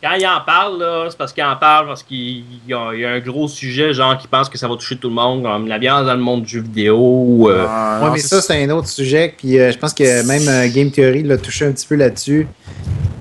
[0.03, 3.01] Quand il en parle, là, c'est parce qu'il en parle parce qu'il y a, il
[3.01, 5.43] y a un gros sujet, genre, qui pense que ça va toucher tout le monde,
[5.43, 7.47] comme la violence dans le monde du jeu vidéo.
[7.49, 9.35] euh, ah, mais ça, c'est un autre sujet.
[9.37, 12.47] Puis euh, je pense que même euh, Game Theory l'a touché un petit peu là-dessus.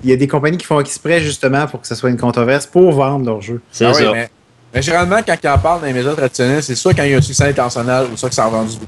[0.03, 2.64] Il y a des compagnies qui font exprès justement pour que ça soit une controverse
[2.66, 3.61] pour vendre leur jeu.
[3.70, 4.12] c'est Ah oui, ça.
[4.12, 4.31] mais,
[4.72, 7.14] mais généralement quand ils en parlent dans les médias traditionnels, c'est soit quand il y
[7.14, 8.87] a un succès international ou soit que ça a vendu beaucoup.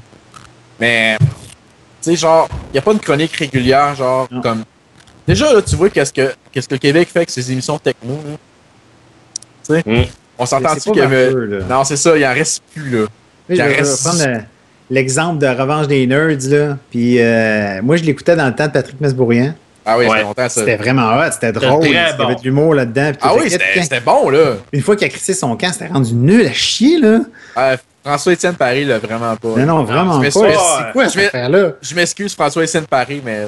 [0.79, 1.25] Mais tu
[2.01, 4.41] sais genre, il y a pas une chronique régulière genre Non.
[4.41, 4.63] comme
[5.27, 8.13] Déjà là, tu vois qu'est-ce que qu'est-ce que le Québec fait avec ses émissions techno
[8.13, 8.37] là?
[9.67, 10.05] Tu sais, Mm.
[10.37, 11.31] on s'entend-tu qu'il y avait.
[11.69, 13.05] Non, c'est ça, il en reste plus là.
[13.49, 14.37] Oui, reste- euh,
[14.89, 16.37] l'exemple de Revanche des Nerds.
[16.49, 16.77] Là.
[16.91, 19.53] Puis euh, moi, je l'écoutais dans le temps de Patrick Mesbourrian.
[19.85, 20.11] Ah oui, Ouais.
[20.11, 20.59] c'était longtemps ça.
[20.61, 21.81] C'était vraiment hot, c'était drôle.
[21.81, 22.33] très Il y avait bon.
[22.33, 23.11] de l'humour là-dedans.
[23.21, 24.55] Ah oui, c'était bon là.
[24.71, 27.19] Une fois qu'il a crissé son camp, c'était rendu nul à chier, là.
[27.57, 29.47] Euh, François-Étienne Paris, là, vraiment pas.
[29.49, 30.31] Non, non, vraiment je pas.
[30.31, 31.71] C'est quoi Je cette m'ex- affaire-là?
[31.81, 33.47] Je m'excuse, François-Étienne Paris, mais.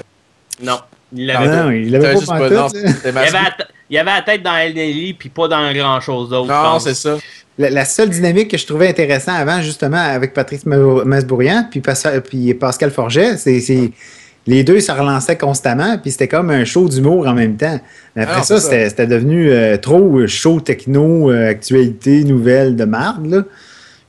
[0.61, 0.79] Non.
[1.15, 3.55] Il Ah, l'avait Non, il l'avait T'avais pas non, il, avait la
[3.89, 6.47] il avait la tête dans LDI puis pas dans grand chose d'autre.
[6.47, 6.83] Non, pense.
[6.85, 7.17] c'est ça.
[7.57, 11.79] La, la seule dynamique que je trouvais intéressante avant, justement, avec Patrice Ma- Masbourian puis,
[11.79, 13.91] Pascal- puis Pascal Forget, c'est c'est-
[14.47, 17.79] les deux, ça relançait constamment, puis c'était comme un show d'humour en même temps.
[18.15, 22.75] Mais après Ah, ça, c'était c'était devenu euh, trop euh, show techno, euh, actualité, nouvelles
[22.75, 23.43] de marde, là.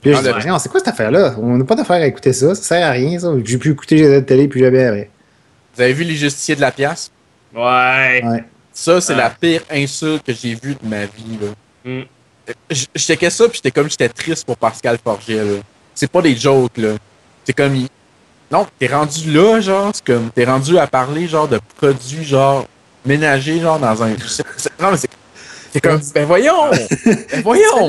[0.03, 1.37] Puis là, Ah, je disais, Non, c'est quoi cette affaire-là?
[1.41, 3.33] On n'a pas d'affaire à écouter ça, ça sert à rien, ça.
[3.45, 5.09] J'ai plus écouté les télé, puis après.
[5.77, 7.11] Vous avez vu les justiciers de la pièce?
[7.55, 8.23] Ouais.
[8.25, 8.45] Ouais.
[8.73, 11.49] Ça, c'est la pire insulte que j'ai vue de ma vie, là.
[11.85, 12.03] Mm.
[12.71, 15.63] Je checkais ça, puis j'étais comme, j'étais triste pour Pascal Forget.
[15.95, 16.91] C'est pas des jokes, là.
[17.45, 17.89] C'est comme, il-
[18.51, 22.67] non, t'es rendu là, genre, c'est comme, t'es rendu à parler, genre, de produits, genre,
[23.05, 24.11] ménagers, genre, dans un...
[24.11, 25.11] Non, mais c'est...
[25.73, 26.71] C'est comme, ben voyons!
[27.05, 27.89] Ben voyons!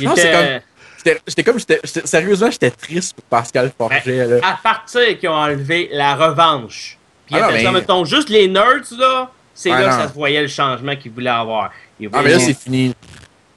[0.00, 0.60] Non, c'est comme-
[0.98, 4.36] J'étais j'étais comme, j'étais, sérieusement, j'étais triste pour Pascal Forget, là.
[4.42, 6.98] à partir qu'ils ont enlevé la revanche.
[7.26, 9.96] Puis Ah mais- mettons, juste les nerds, là, c'est Ah là non.
[9.96, 11.70] que ça se voyait le changement qu'ils voulaient avoir.
[11.98, 12.94] Ils Ah, mais là, c'est fini.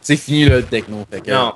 [0.01, 1.05] C'est fini, là, le techno.
[1.11, 1.53] Fait que, Non.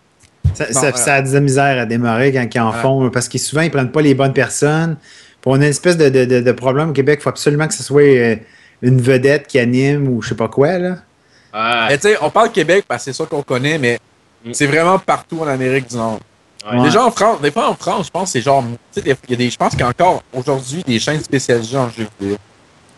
[0.54, 0.92] Ça, Bon, ça, ouais.
[0.98, 2.78] ça a de la misère à démarrer quand ils en Ouais.
[2.82, 4.98] font, parce qu'ils souvent ils prennent pas les bonnes personnes.
[4.98, 7.20] Puis on a une espèce de, de, de, de problème au Québec.
[7.20, 8.36] Il faut absolument que ce soit euh,
[8.84, 10.78] une vedette qui anime ou je sais pas quoi.
[10.78, 10.90] Là.
[11.54, 11.88] Ouais.
[11.90, 13.98] Mais tu sais, on parle Québec parce que c'est ça qu'on connaît, mais
[14.46, 14.54] Mm.
[14.54, 16.20] c'est vraiment partout en Amérique du Nord.
[16.72, 16.82] Ouais.
[16.84, 19.16] Déjà en France, des fois en France, je pense que c'est genre, tu sais, des-
[19.28, 21.90] il y a des, je pense qu'il y a encore aujourd'hui des chaînes spécialisées en
[21.90, 22.38] jeux vidéo.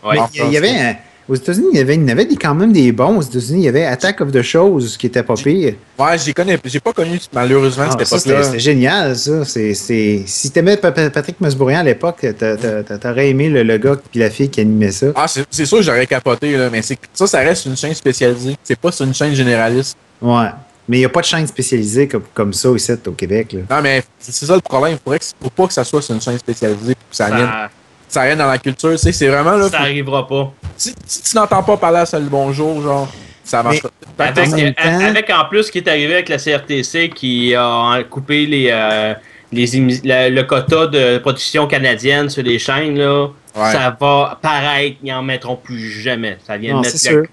[0.04, 0.14] Ouais.
[0.14, 0.94] Mais il y- avait un-
[1.28, 3.16] Aux États-Unis, il y avait, il y avait des, quand même des bons.
[3.18, 5.74] Aux États-Unis, il y avait Attack of the Shows qui était pas pire.
[5.98, 8.44] Ouais, j'ai connais, j'ai pas connu, malheureusement, Ah, pas c'était là.
[8.44, 9.44] c'était génial, ça.
[9.44, 10.22] C'est, c'est...
[10.24, 13.76] Si t'aimais Pa- Pa- Patrick Masbourian à l'époque, t'a- t'a- t'a- t'aurais aimé le, le
[13.78, 15.06] gars et la fille qui animait ça.
[15.16, 17.94] Ah, c'est c'est sûr que j'aurais capoté, là, mais c'est ça, ça reste une chaîne
[17.94, 18.54] spécialisée.
[18.62, 19.96] C'est pas sur une chaîne généraliste.
[20.22, 20.46] Ouais.
[20.88, 23.52] Mais il n'y a pas de chaîne spécialisée comme, comme ça ici au Québec.
[23.52, 23.60] Là.
[23.76, 24.92] Non, mais c'est ça le problème.
[24.94, 27.26] Il faudrait que, faut pas que ça soit sur une chaîne spécialisée pour que ça,
[27.26, 27.70] vienne, Ça,
[28.08, 28.92] ça vienne dans la culture.
[28.92, 29.68] Tu sais, c'est vraiment là.
[29.68, 30.52] ça faut- arrivera pas.
[30.76, 33.08] si, si tu n'entends pas parler à Salut Bonjour, genre,
[33.42, 33.88] ça marche pas.
[34.18, 34.38] Avec,
[34.78, 38.68] en avec en plus ce qui est arrivé avec la CRTC qui a coupé les,
[38.70, 39.12] euh,
[39.52, 39.66] les
[40.04, 43.26] la- le quota de production canadienne sur les chaînes, là,
[43.56, 43.72] Ouais.
[43.72, 46.38] ça va paraître, ils n'en mettront plus jamais.
[46.46, 47.28] Ça vient Non, de mettre.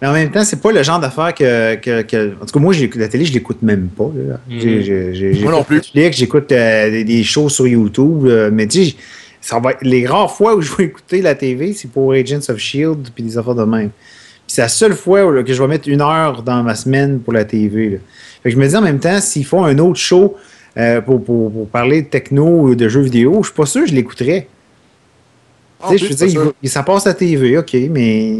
[0.00, 2.60] Mais en même temps, c'est pas le genre d'affaire que, que, que- En tout cas,
[2.60, 4.10] moi, la télé, je l'écoute même pas.
[4.14, 4.38] là.
[4.48, 4.60] Mhm.
[4.60, 6.12] J'ai- j'ai- j'ai- Moi non j'écoute plus.
[6.12, 8.26] J'écoute euh, des, des shows sur YouTube.
[8.26, 8.94] euh, mais tu sais,
[9.40, 12.38] ça va être- les rares fois où je vais écouter la TV, c'est pour Agents
[12.48, 13.90] of Shield puis des affaires de même.
[13.90, 16.74] Puis c'est la seule fois où, là, que je vais mettre une heure dans ma
[16.76, 17.88] semaine pour la TV.
[17.90, 17.98] là.
[18.42, 20.36] Fait que je me dis en même temps, s'ils font un autre show
[20.76, 23.82] euh, pour, pour- pour parler de techno ou de jeux vidéo, je suis pas sûr
[23.82, 24.46] que je l'écouterais.
[25.80, 28.34] En Tu sais, plus, je veux dire, il- ça passe à la TV, ok, mais.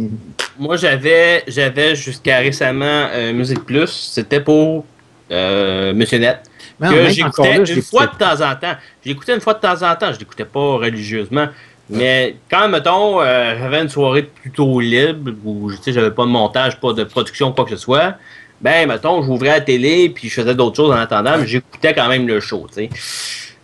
[0.59, 4.85] Moi, j'avais, j'avais jusqu'à récemment euh, Musique Plus, c'était pour
[5.31, 6.39] euh, Monsieur Net.
[6.81, 8.77] Mais que j'écoutais là, je une fois de temps en temps.
[9.05, 11.47] Je l'écoutais une fois de temps en temps, je l'écoutais pas religieusement.
[11.91, 16.31] Mais quand, mettons, euh, j'avais une soirée plutôt libre, où tu sais, j'avais pas de
[16.31, 18.15] montage, pas de production, quoi que ce soit,
[18.61, 22.09] ben, mettons, j'ouvrais la télé, puis je faisais d'autres choses en attendant, mais j'écoutais quand
[22.09, 22.91] même le show, tu sais.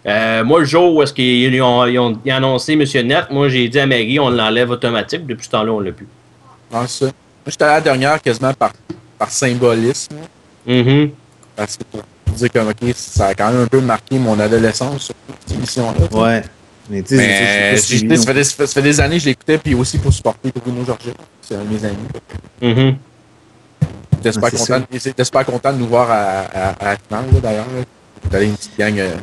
[0.07, 3.27] Euh, moi, le jour où est-ce qu'ils ont, ils ont, ils ont annoncé Monsieur Net,
[3.31, 5.27] moi, j'ai dit à Maggie, on l'enlève automatique.
[5.27, 6.07] Depuis ce temps-là, on l'a plus.
[6.73, 7.07] Non, c'est ça.
[7.07, 7.13] Moi,
[7.47, 8.73] j'étais à la dernière quasiment par,
[9.19, 10.17] par symbolisme.
[10.67, 11.11] Mhm.
[11.57, 11.85] Parce que
[12.25, 15.15] pour dire comme, ok, ça a quand même un peu marqué mon adolescence, sur
[15.47, 16.19] cette émission-là.
[16.19, 16.43] Ouais.
[16.91, 19.97] Mais tu sais, ça, fait des, ça fait des années que je l'écoutais, puis aussi
[19.99, 21.15] pour supporter Bruno Georges.
[21.41, 21.97] C'est un de mes amis.
[22.61, 22.97] Mhm.
[24.17, 26.97] J'étais super, Ah, c'est content, de nous voir à, à, à
[27.43, 27.67] d'ailleurs.
[28.33, 28.41] là.
[28.43, 28.99] Une petite gang.
[28.99, 29.15] euh,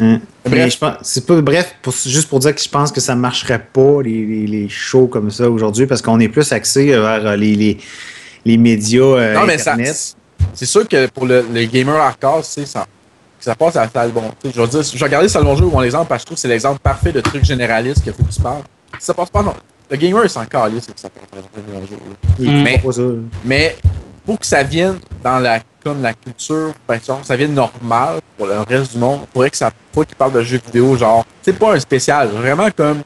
[0.00, 0.20] Hein?
[0.44, 0.54] Bref.
[0.64, 3.14] Mais je pense, c'est pas bref, pour- juste pour dire que je pense que ça
[3.14, 7.26] marcherait pas les, les, les shows comme ça aujourd'hui parce qu'on est plus axé vers
[7.26, 7.78] euh, les, les,
[8.44, 9.72] les médias euh, Non, mais ça.
[9.72, 10.14] internet.
[10.54, 14.10] C'est sûr que pour le, le gamer hardcore, ça, que ça passe à la salle
[14.12, 14.22] bon.
[14.42, 16.26] tu sais, Je vais dire, je vais regarder Salle Bonjour mon exemple parce que je
[16.26, 18.62] trouve que c'est l'exemple parfait de truc généraliste qu'il faut que tu parles.
[18.98, 19.54] Ça passe pas, non.
[19.90, 21.20] Le gamer, il s'en calisse, c'est que ça pas
[22.38, 22.62] Mm.
[22.62, 22.90] Mais- pas.
[23.44, 23.76] Mais
[24.24, 28.58] pour que ça vienne dans la comme la culture, ben, ça vienne normal pour le
[28.60, 31.58] reste du monde, il faudrait que ça faut qu'il parle de jeux vidéo, genre, c'est
[31.58, 32.98] pas un spécial, vraiment comme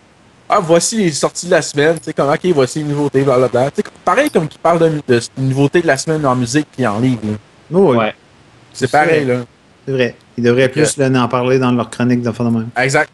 [0.49, 3.71] ah voici les sorties de la semaine, tu sais comme ok voici les nouveautés, blablabla.
[3.71, 6.67] Tu sais, pareil comme qu'il parle de, de, de nouveautés de la semaine en musique
[6.77, 7.21] puis en livre.
[7.73, 8.15] Oh, oui, Ouais.
[8.73, 9.35] C'est pareil vrai.
[9.37, 9.41] là.
[9.87, 10.15] c'est vrai.
[10.37, 12.69] Ils devraient plus là, en parler dans leur chronique de de même.
[12.77, 13.09] Exact.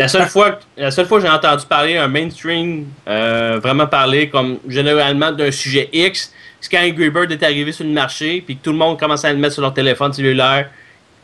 [0.00, 4.28] La seule fois, la seule fois que j'ai entendu parler un mainstream euh, vraiment parler
[4.28, 8.56] comme généralement d'un sujet X, c'est quand Angry Bird est arrivé sur le marché, puis
[8.56, 10.68] que tout le monde commençait à le mettre sur leur téléphone cellulaire,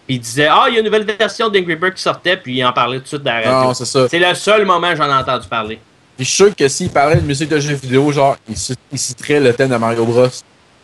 [0.06, 2.56] puis ils disaient ah il y a une nouvelle version d'Angry Bird qui sortait, puis
[2.58, 3.68] ils en parlaient tout de suite dans la radio.
[3.68, 4.08] Non, c'est ça.
[4.08, 5.78] C'est le seul moment que j'en ai entendu parler.
[6.16, 8.76] Puis je suis sûr que s'il parlait de musique de jeux vidéo, genre, il, cit-
[8.92, 10.28] il citerait le thème de Mario Bros.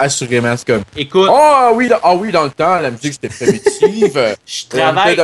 [0.01, 3.28] Assurément, c'est comme Écoute, Ah oui, dans- ah oui, dans le temps, la musique c'était
[3.80, 4.16] primitive.
[4.16, 5.16] euh, je travaille,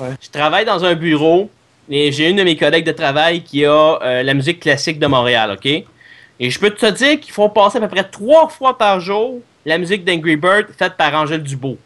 [0.00, 1.50] euh, je travaille dans un bureau
[1.90, 5.06] et j'ai une de mes collègues de travail qui a euh, la musique classique de
[5.06, 5.66] Montréal, OK?
[5.66, 9.40] Et je peux te dire qu'ils font passer à peu près trois fois par jour
[9.64, 11.76] la musique d'Angry Bird faite par Angèle Dubois.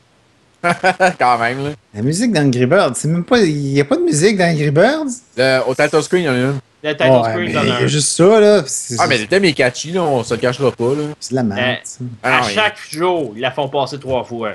[1.18, 1.70] quand même, là.
[1.94, 3.38] La musique d'Angry Birds, c'est même pas.
[3.40, 5.06] Il n'y a pas de musique d'Angry Birds?
[5.36, 6.58] Le- au title screen, il y en a une.
[6.82, 8.62] Le title Ouais, screen il y a un- juste ça, là.
[8.98, 11.04] Ah, mais le thème est catchy, là, on se le cachera pas, là.
[11.20, 11.60] c'est de la merde.
[12.00, 12.04] Euh.
[12.22, 14.52] Ah, à non, chaque jour, ils la font passer trois fois.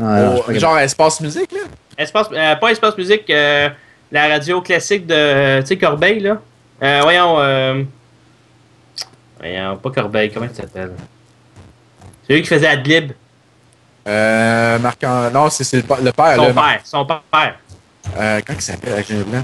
[0.00, 1.60] Ah, Oh, genre espace musique, là?
[1.98, 3.68] Espace, euh, pas Espace Musique, euh,
[4.10, 6.40] la radio classique de euh, tu sais, Corbeil, là.
[6.82, 7.82] Euh, voyons, euh,
[9.38, 10.92] voyons, pas Corbeil, comment il s'appelle?
[12.26, 13.12] C'est lui qui faisait Adlib.
[14.08, 16.52] Euh, Marc Non, c'est c'est le, le père, Son là.
[16.54, 17.54] père, son père.
[18.18, 19.42] Euh, comment il s'appelle, avec Jean Blanc?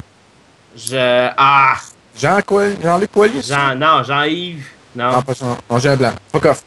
[0.76, 1.74] Je, ah,
[2.16, 4.64] Jean quoi Jean-Luc Coilier Jean, non, Jean-Yves.
[4.96, 5.12] Non.
[5.12, 5.56] Non, pas Jean.
[5.70, 6.12] Non, Jean Blanc.
[6.32, 6.64] Fuck off.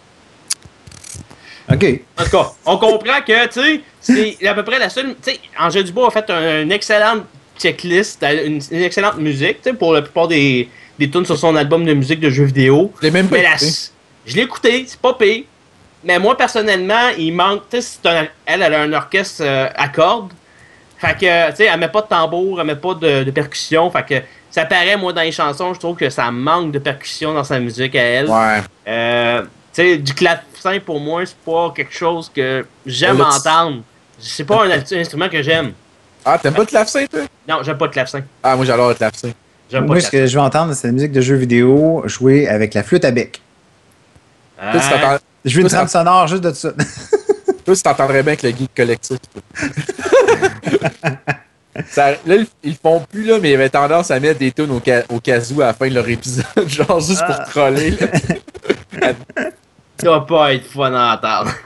[1.72, 1.86] OK.
[2.18, 5.16] En tout cas, on comprend que, tu sais, c'est à peu près la seule.
[5.24, 7.24] Tu sais, Angèle Dubois a fait un- une excellente
[7.59, 11.55] checklist, une, une excellente musique, tu sais, pour la plupart des, des tunes sur son
[11.55, 12.91] album de musique de jeux vidéo.
[12.99, 13.72] Je l'ai même pas Mais la- écouté.
[14.26, 15.43] je l'ai écouté, c'est pas pire.
[16.03, 17.64] Mais moi, personnellement, il manque.
[17.70, 18.30] Tu sais, elle,
[18.64, 20.32] elle a un orchestre euh, à cordes.
[20.97, 23.89] Fait que, tu sais, elle met pas de tambour, elle met pas de, de percussion.
[23.91, 24.16] Fait que
[24.49, 27.59] ça paraît, moi, dans les chansons, je trouve que ça manque de percussion dans sa
[27.59, 28.28] musique à elle.
[28.30, 28.62] Ouais.
[28.88, 29.43] Euh,
[29.74, 33.82] sais, du clavecin, pour moi, c'est pas quelque chose que j'aime tu- entendre.
[34.19, 35.72] C'est pas un instrument que j'aime.
[36.24, 37.22] Ah, t'aimes pas de clavecin, toi?
[37.47, 38.22] Non, j'aime pas de clavecin.
[38.43, 39.32] Ah, moi, j'adore le clavecin.
[39.72, 42.47] J'aime pas Moi, ce que je veux entendre, c'est la musique de jeux vidéo jouée
[42.47, 43.41] avec la flûte à bec.
[44.59, 44.82] Ah, Toi,
[45.43, 46.72] tu Je veux une trame sonore juste de ça.
[47.65, 49.17] toi, tu t'entendrais bien avec le geek collectif.
[51.89, 54.72] Ça- là, ils, le font plus, là, mais ils avaient tendance à mettre des tunes
[54.72, 57.45] au, ca- au casou à la fin de leur épisode, genre juste pour Ah.
[57.49, 57.91] troller.
[57.91, 59.13] là.
[60.01, 61.51] Ça va pas être fun à entendre.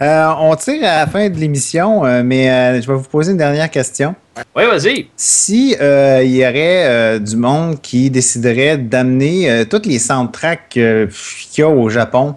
[0.00, 3.32] Euh, on tire à la fin de l'émission, euh, mais euh, je vais vous poser
[3.32, 4.14] une dernière question.
[4.54, 5.08] Oui, vas-y.
[5.16, 10.76] Si euh, il y aurait euh, du monde qui déciderait d'amener euh, toutes les soundtracks
[10.76, 11.08] euh,
[11.50, 12.36] qu'il y a au Japon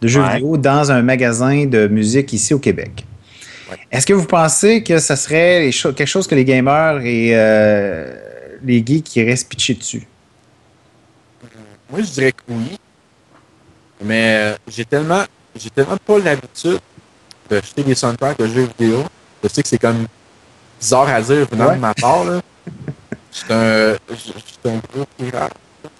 [0.00, 0.34] de jeux Ouais.
[0.34, 3.04] vidéo dans un magasin de musique ici au Québec,
[3.68, 3.76] Ouais.
[3.90, 7.30] est-ce que vous pensez que ça serait les cho- quelque chose que les gamers et
[7.32, 8.14] euh,
[8.64, 10.06] les geeks qui iraient se pitcher dessus?
[11.90, 12.78] Moi, je dirais que oui.
[14.02, 15.22] Mais euh, j'ai tellement,
[15.54, 16.78] j'ai tellement pas l'habitude
[17.48, 19.04] d'acheter des soundtracks de jeux vidéo.
[19.42, 20.06] Je sais que c'est comme
[20.80, 21.76] bizarre à dire venant Ouais.
[21.76, 22.24] de ma part.
[22.24, 22.40] Là.
[23.30, 25.52] C'est un, suis un gros pirate.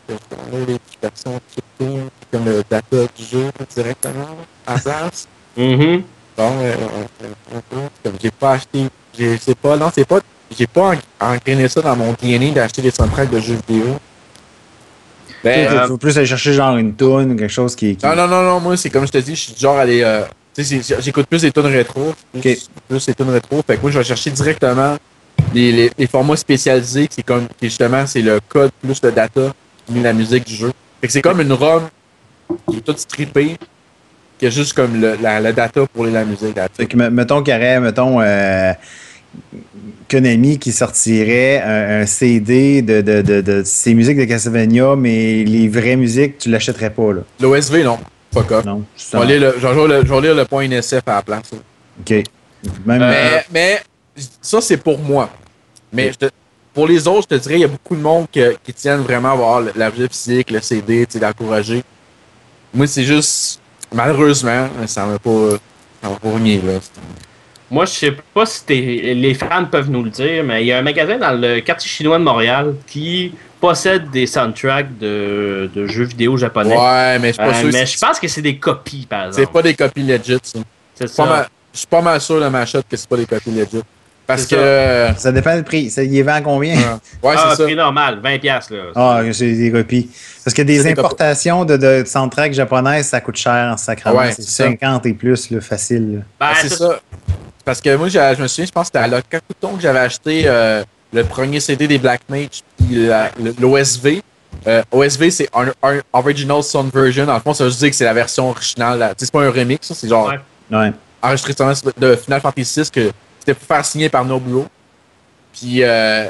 [0.09, 2.01] Connais les versions crypto,
[2.32, 4.36] comme le data du jeu directement
[4.66, 5.28] à place.
[5.57, 6.03] Mhm.
[6.36, 6.74] Bon, euh,
[8.03, 8.86] comme j'ai pas acheté,
[9.16, 10.18] j'ai, c'est pas, non, c'est pas,
[10.57, 13.98] j'ai pas en- engrainé ça dans mon DNA d'acheter des soundtracks de jeux vidéo.
[15.43, 17.97] Ben, Il faut plus aller chercher genre une tune ou quelque chose qui.
[17.97, 19.82] qui- Non, non, non, non, moi, c'est comme je te dis, je suis genre à
[19.82, 20.03] aller.
[20.03, 20.22] euh,
[20.55, 20.62] tu
[21.01, 22.12] j'écoute plus des tunes rétro.
[22.32, 23.62] Plus, des tunes rétro.
[23.66, 24.97] Fait que moi, je vais chercher directement
[25.55, 29.53] les, les, les formats spécialisés, qui, comme, qui justement, c'est le code plus le data,
[29.88, 30.72] met la musique du jeu.
[31.01, 31.84] Fait que c'est comme une ROM
[32.70, 33.57] qui est toute strippée,
[34.38, 36.57] qui a juste comme le, la, la data pour la musique.
[36.76, 36.88] Fait it.
[36.88, 38.72] que, me- mettons qu'il y aurait, mettons, euh,
[40.11, 45.45] Konami qui sortirait un, un CD de, de, de, de ses musiques de Castlevania, mais
[45.45, 47.20] les vraies musiques, tu l'achèterais pas, là.
[47.41, 47.99] L'OSV, non.
[48.35, 48.64] Off.
[48.64, 48.85] Non.
[48.97, 51.51] Je vais lire le, lire point NSF à la place.
[52.01, 52.11] OK.
[52.87, 53.81] Même, Euh, Mais, mais
[54.41, 55.31] ça, c'est pour moi.
[55.93, 56.31] Mais je te-
[56.74, 59.01] pour les autres, je te dirais, il y a beaucoup de monde que- qui tiennent
[59.01, 61.83] vraiment à voir le- l'objet physique, le CD, d'encourager.
[62.72, 63.61] Moi, c'est juste,
[63.93, 65.51] malheureusement, ça m'a pas,
[66.03, 66.78] ça m'a pas remis, là.
[67.71, 70.73] Moi, je sais pas si t'es- les fans peuvent nous le dire, mais il y
[70.73, 75.87] a un magasin dans le quartier chinois de Montréal qui possède des soundtracks de, de
[75.87, 76.77] jeux vidéo japonais.
[76.77, 77.66] Ouais, mais je suis pas Euh, sûr.
[77.73, 79.53] mais c'est- je pense que c'est des copies, par C'est exemple.
[79.53, 80.59] pas des copies legit, ça.
[80.95, 81.27] C'est Je suis pas ça.
[81.27, 83.83] mal- je suis pas mal sûr de ma shot que c'est pas des copies legit.
[84.27, 85.09] Parce C'est que.
[85.18, 85.91] ça dépend du prix.
[85.91, 86.77] Ça, il est vend à combien?
[87.23, 87.64] Ouais, ah, c'est ça.
[87.64, 88.83] prix normal, 20$, piastres, là.
[88.95, 90.09] Ah, c'est des copies.
[90.45, 94.16] Parce que des C'est importations de, de soundtracks japonaises, ça coûte cher en sacrament.
[94.18, 94.64] Ouais, c'est c'est ça.
[94.71, 96.25] 50 et plus, là, facile.
[96.39, 97.01] Ben, Ah, c'est c'est- ça.
[97.71, 100.01] Parce que moi, j'ai- je me souviens, je pense que c'était à Locacuton que j'avais
[100.01, 103.09] acheté euh, le premier CD des Black Mage, puis
[103.61, 104.25] l'OSV.
[104.66, 107.29] Euh, OSV, c'est un, un Original Sound Version.
[107.29, 109.14] En fond, ça veut dire que c'est la version originale.
[109.16, 110.33] C'est pas un remix, ça, c'est genre
[110.68, 110.77] Ouais.
[110.77, 110.93] Ouais.
[111.23, 114.66] enregistrement de Final Fantasy VI que c'était pour faire signer par Nobuo.
[115.53, 116.29] Puis, euh,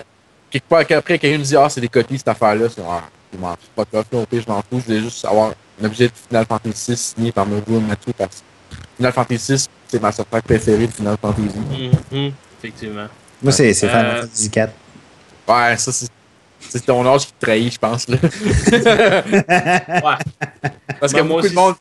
[0.50, 2.66] quelque part, après, quelqu'un me dit Ah, c'est des copies, cette affaire-là.
[2.68, 3.00] C'est ah,
[3.32, 4.78] je m'en fous pas de là, au pire, je m'en fous.
[4.80, 8.36] Je voulais juste avoir un objet de Final Fantasy VI signé par Nobuo Matsu parce
[8.70, 11.58] que Final Fantasy VI, c'est ma soundtrack préférée de Final Fantasy.
[12.12, 13.06] Mhm, effectivement.
[13.42, 14.72] Moi, c'est c'est Euh, Final Fantasy 4.
[15.48, 16.08] Ouais, ça, c'est.
[16.68, 18.06] C'est ton âge qui te trahit, je pense.
[18.06, 18.18] Là.
[19.32, 20.16] Ouais.
[21.00, 21.54] Parce que moi beaucoup de aussi.
[21.54, 21.74] monde.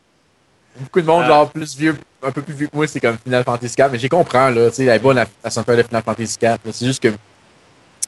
[0.79, 1.27] Beaucoup de monde, Euh.
[1.27, 3.91] genre plus vieux, un peu plus vieux que moi, c'est comme Final Fantasy 4.
[3.91, 4.69] Mais j'ai comprends, là.
[4.69, 6.61] Tu sais, elle est bonne soundtrack de Final Fantasy 4.
[6.65, 6.71] là.
[6.73, 7.09] C'est juste que.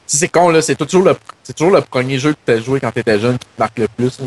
[0.07, 2.59] Si c'est con, là, c'est toujours le, c'est toujours le premier jeu que tu as
[2.61, 4.19] joué quand tu étais jeune qui te marque le plus.
[4.19, 4.25] là.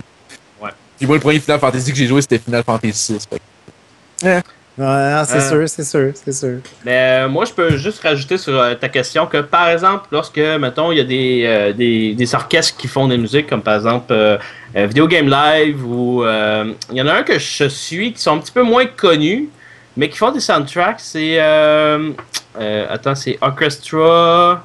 [0.62, 0.70] Ouais.
[0.99, 3.29] Puis moi, le premier Final Fantasy que j'ai joué, c'était Final Fantasy 6.
[4.22, 4.43] Ouais,
[4.79, 5.49] non, c'est Euh.
[5.66, 6.59] sûr, c'est sûr, c'est sûr.
[6.85, 10.39] Mais euh, moi, je peux juste rajouter sur euh, ta question que, par exemple, lorsque,
[10.39, 13.77] mettons, il y a des, euh, des, des orchestres qui font des musiques, comme par
[13.77, 14.37] exemple euh,
[14.77, 18.20] euh, Video Game Live, ou euh, il y en a un que je suis qui
[18.20, 19.49] sont un petit peu moins connus,
[19.97, 20.99] mais qui font des soundtracks.
[21.01, 21.37] C'est.
[21.39, 22.11] euh,
[22.61, 24.64] euh, attends, c'est Orchestra.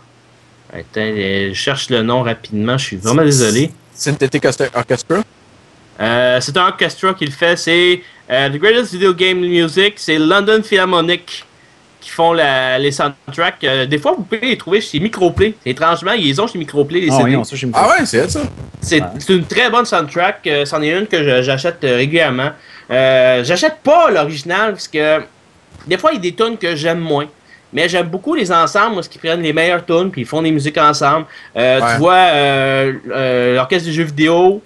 [0.74, 3.72] Attends, je cherche le nom rapidement, je suis vraiment désolé.
[3.93, 5.18] Synthetic Orchestra?
[6.01, 7.57] Euh, c'est un orchestra qui le fait.
[7.57, 8.01] C'est
[8.32, 9.93] euh, The Greatest Video Game Music.
[9.97, 11.45] C'est London Philharmonic
[12.01, 13.63] qui font la- les soundtracks.
[13.63, 15.53] Euh, des fois, vous pouvez les trouver chez Microplay.
[15.65, 17.36] Étrangement, ils les ont chez Microplay, les Ah, CD.
[17.36, 18.39] oui, chez Ah ouais, c'est ça.
[18.80, 19.07] C'est Ouais.
[19.30, 20.39] une très bonne soundtrack.
[20.47, 22.51] Euh, C'en est une que j'achète euh, régulièrement.
[22.89, 25.19] Euh, j'achète pas l'original parce que
[25.88, 27.25] des fois, il y a des tunes que j'aime moins.
[27.71, 30.49] Mais j'aime beaucoup les ensembles, parce qu'ils prennent les meilleures tunes puis ils font des
[30.51, 31.25] musiques ensemble.
[31.55, 31.86] Euh, Ouais.
[31.93, 34.59] Tu vois, euh, euh, l'orchestre des jeux vidéo,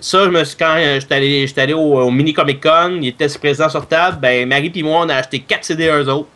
[0.00, 2.98] ça, je me suis, quand euh, j'étais allé, j'étais allé au, au mini Comic Con,
[3.00, 6.08] il était présent sur table, ben Marie et moi, on a acheté 4 CD eux
[6.08, 6.28] autres.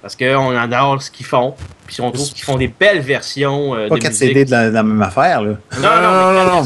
[0.00, 1.54] Parce qu'on adore ce qu'ils font.
[1.86, 4.28] Puis on trouve qu'ils font des belles versions euh, Pas de 4 musique.
[4.28, 5.54] CD de la, de la même affaire, là.
[5.80, 6.62] Non, non, non, non,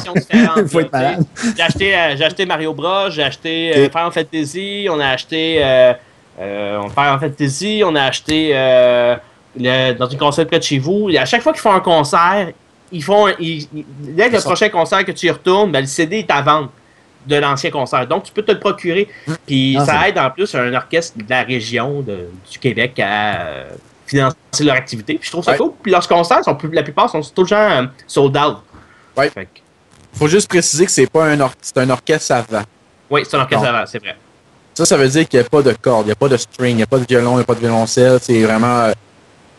[0.57, 0.66] non.
[0.68, 1.24] Faut être malade.
[1.57, 3.89] J'ai acheté, euh, j'ai acheté Mario Bros, j'ai acheté euh.
[3.89, 5.95] Final Fantasy, on a acheté euh,
[6.41, 9.16] euh, Final Fantasy, on a acheté euh,
[9.59, 11.09] le- dans une console près de chez vous.
[11.09, 12.49] Et à chaque fois qu'ils font un concert,
[12.93, 13.28] ils font.
[13.38, 16.43] Ils, ils- dès le prochain concert que tu y retournes, ben, le CD est à
[16.43, 16.70] vendre
[17.26, 18.07] de l'ancien concert.
[18.07, 19.09] Donc, tu peux te le procurer.
[19.47, 23.40] Puis, Ah, ça aide en plus un orchestre de la région de- du Québec à
[23.40, 23.70] euh,
[24.07, 25.14] financer leur activité.
[25.14, 25.57] Puis, je trouve ça Ouais.
[25.59, 25.72] cool.
[25.82, 28.57] Puis, leurs concerts, sont la plupart sont tout le temps euh, sold out.
[29.16, 29.30] Ouais.
[29.30, 29.61] Fait que-
[30.18, 32.62] Faut juste préciser que c'est pas un, or- c'est un orchestre savant.
[33.09, 34.16] oui, c'est un orchestre avant, c'est vrai.
[34.74, 36.36] Ça, ça veut dire qu'il n'y a pas de cordes, il n'y a pas de
[36.38, 38.18] string, il n'y a pas de violon, il n'y a pas de violoncelle.
[38.20, 38.78] C'est vraiment.
[38.80, 38.93] euh,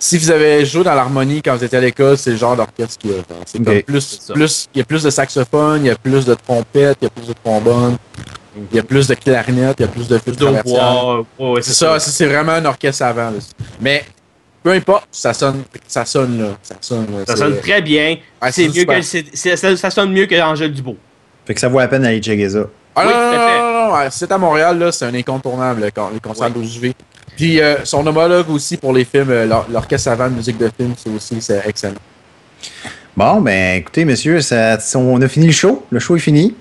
[0.05, 2.97] si vous avez joué dans l'harmonie quand vous étiez à l'école, c'est le genre d'orchestre
[2.97, 3.17] qu'il y a.
[3.45, 4.67] C'est comme plus, plus.
[4.75, 7.09] Il y a plus de saxophone, il y a plus de trompette, il y a
[7.09, 7.95] plus de trombone,
[8.71, 10.41] il y a plus de clarinette, il y a plus de flûte.
[10.41, 10.61] Ouais,
[11.39, 13.29] ouais, C'est ça, c'est c'est vraiment un orchestre savant.
[13.31, 13.37] là.
[13.79, 14.03] Mais
[14.61, 16.49] peu importe, ça sonne, ça sonne là.
[16.61, 17.05] Ça sonne.
[17.17, 18.17] là, Ça sonne très bien.
[18.41, 18.99] Ouais, c'est mieux super.
[18.99, 20.95] que ça, ça sonne mieux que Angèle Dubois.
[21.45, 22.65] Fait que ça vaut la peine d'aller checker ça.
[22.95, 25.81] Ah Oui, non, non, non, non, non, ouais, c'est à Montréal, là, c'est un incontournable,
[25.81, 26.61] le con- les concerts Oui.
[26.61, 26.93] d'OJV.
[27.35, 30.69] Puis euh, son homologue aussi pour les films, euh, l'or- l'orchestre savant de musique de
[30.77, 31.95] film, c'est aussi c'est excellent.
[33.15, 35.85] Bon, ben écoutez, messieurs, ça, on a fini le show.
[35.91, 36.55] Le show est fini.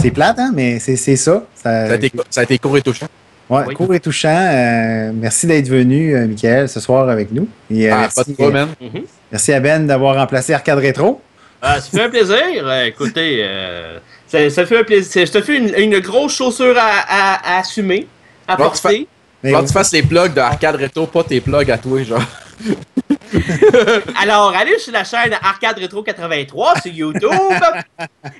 [0.00, 1.44] C'est plate, hein, mais c'est c'est ça.
[1.54, 3.06] Ça- Ça a, été, ça a été court et touchant.
[3.50, 3.74] ouais, Oui.
[3.74, 4.28] court et touchant.
[4.52, 7.48] Euh, merci d'être venu, euh, Michael, ce soir avec nous.
[7.70, 8.68] Et, euh, Ah, merci, pas de problème.
[8.80, 9.02] Mhm.
[9.32, 11.20] merci à Ben d'avoir remplacé Arcade Rétro.
[11.60, 12.72] Ah, ça fait un plaisir.
[12.86, 13.98] Écoutez, euh,
[14.28, 15.26] ça, ça fait un plaisir.
[15.26, 18.06] Ça fait une, une grosse chaussure à, à- à assumer,
[18.46, 19.08] à Bon, tu porter.
[19.42, 22.22] Mais Quand tu fasses les plugs de Arcade Retro, pas tes plugs à toi, genre.
[24.20, 27.20] Alors, allez sur la chaîne Arcade Retro 83 sur YouTube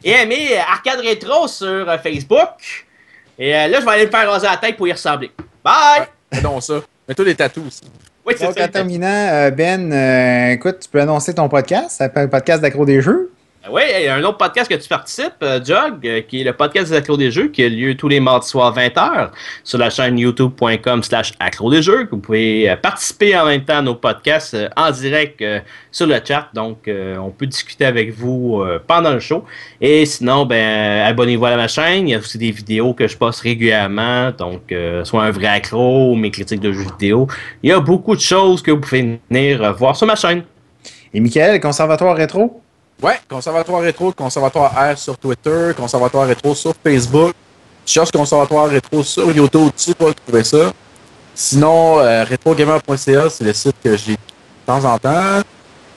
[0.05, 2.87] et aimez Arcade Retro sur euh, Facebook.
[3.39, 5.31] Et euh, là, je vais aller me faire raser la tête pour y ressembler.
[5.65, 6.07] Bye!
[6.33, 6.81] Fais donc ça.
[7.09, 7.83] Mets-toi des tatous aussi.
[8.27, 8.65] Oui, c'est Donc, ça.
[8.65, 11.91] en terminant, euh, Ben, euh, écoute, tu peux annoncer ton podcast.
[11.91, 13.31] Ça s'appelle le podcast d'Accro des Jeux.
[13.71, 16.45] Oui, il y a un autre podcast que tu participes, euh, Jog, euh, qui est
[16.45, 19.31] le podcast des accros des jeux, qui a lieu tous les mardis soirs 20h
[19.65, 22.09] sur la chaîne youtube.com slash accros des jeux.
[22.11, 25.59] Vous pouvez euh, participer en même temps à nos podcasts euh, en direct euh,
[25.91, 26.49] sur le chat.
[26.55, 29.45] Donc, euh, on peut discuter avec vous euh, pendant le show.
[29.81, 32.09] Et sinon, ben, abonnez-vous à ma chaîne.
[32.09, 34.31] Il y a aussi des vidéos que je poste régulièrement.
[34.31, 37.27] Donc, euh, soit un vrai accro, mes critiques de jeux vidéo.
[37.63, 40.45] Il y a beaucoup de choses que vous pouvez venir euh, voir sur ma chaîne.
[41.13, 42.63] Et Michael, Conservatoire Rétro?
[43.03, 47.33] Ouais, Conservatoire Rétro, Conservatoire R sur Twitter, Conservatoire Rétro sur Facebook.
[47.87, 50.73] Tu cherches Conservatoire Rétro sur YouTube, tu vas trouver ça.
[51.35, 54.19] Sinon, euh, retrogamer.ca, c'est le site que j'ai de
[54.67, 55.41] temps en temps.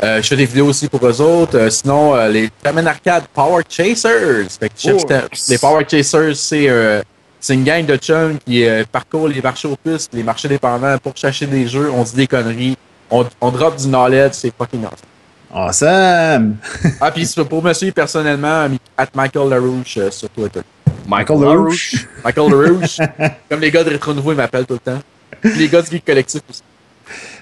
[0.03, 1.57] Euh, je fais des vidéos aussi pour eux autres.
[1.57, 4.47] Euh, sinon, euh, les Termin Arcade Power Chasers.
[4.59, 5.07] Fait que tu Oh.
[5.49, 7.01] les Power Chasers, c'est euh,
[7.39, 10.97] c'est une gang de chums qui euh, parcourt les marchés aux puces, les marchés dépendants
[10.99, 11.89] pour chercher des jeux.
[11.91, 12.77] On dit des conneries.
[13.09, 14.97] On, on drop du knowledge, c'est fucking awesome.
[15.53, 16.57] Awesome!
[17.01, 20.61] Ah, puis pour me suivre personnellement, at Michael LaRouche euh, sur Twitter.
[21.05, 22.07] Michael LaRouche?
[22.23, 22.97] Michael LaRouche.
[23.49, 25.01] comme les gars de Rétro Nouveau, ils m'appellent tout le temps.
[25.41, 26.61] Puis les gars du Geek Collectif aussi.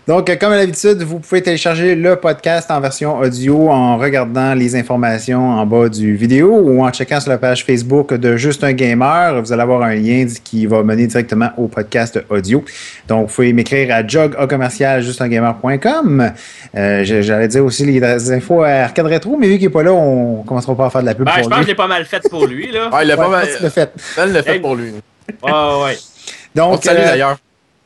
[0.07, 4.75] Donc, comme à l'habitude, vous pouvez télécharger le podcast en version audio en regardant les
[4.75, 8.73] informations en bas du vidéo ou en checkant sur la page Facebook de Juste un
[8.73, 9.39] Gamer.
[9.41, 12.63] Vous allez avoir un lien qui va mener directement au podcast audio.
[13.07, 16.31] Donc, vous pouvez m'écrire à jogacommercial.justungamer.com.
[16.75, 19.83] Euh, je- J'allais dire aussi les infos à Arcade Retro, mais vu qu'il n'est pas
[19.83, 21.75] là, on commencera pas à faire de la pub Ben, je pense que je l'ai
[21.75, 22.89] pas mal fait pour lui, là.
[22.91, 23.45] Ah, il l'a Ouais, pas mal.
[23.47, 23.91] fait.
[24.17, 24.59] Ben le fait Hey.
[24.59, 24.91] pour lui.
[25.43, 25.97] Ouais, ouais, ouais.
[26.57, 27.37] On Donc, te salue euh, d'ailleurs.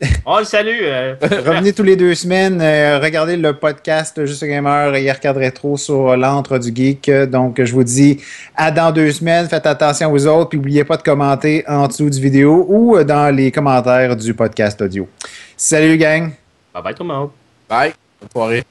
[0.26, 0.80] On le salue.
[0.82, 5.78] euh, Revenez tous les deux semaines, euh, regardez le podcast Juste Gamer et Arcade Rétro
[5.78, 7.10] sur l'antre du geek.
[7.30, 8.20] Donc, je vous dis
[8.56, 9.48] à dans deux semaines.
[9.48, 10.50] Faites attention aux autres.
[10.50, 14.82] Puis, n'oubliez pas de commenter en dessous du vidéo ou dans les commentaires du podcast
[14.82, 15.08] audio.
[15.56, 16.32] Salut, gang!
[16.74, 17.30] Bye bye tout le monde.
[17.70, 17.94] Bye.
[18.20, 18.64] Bonne soirée.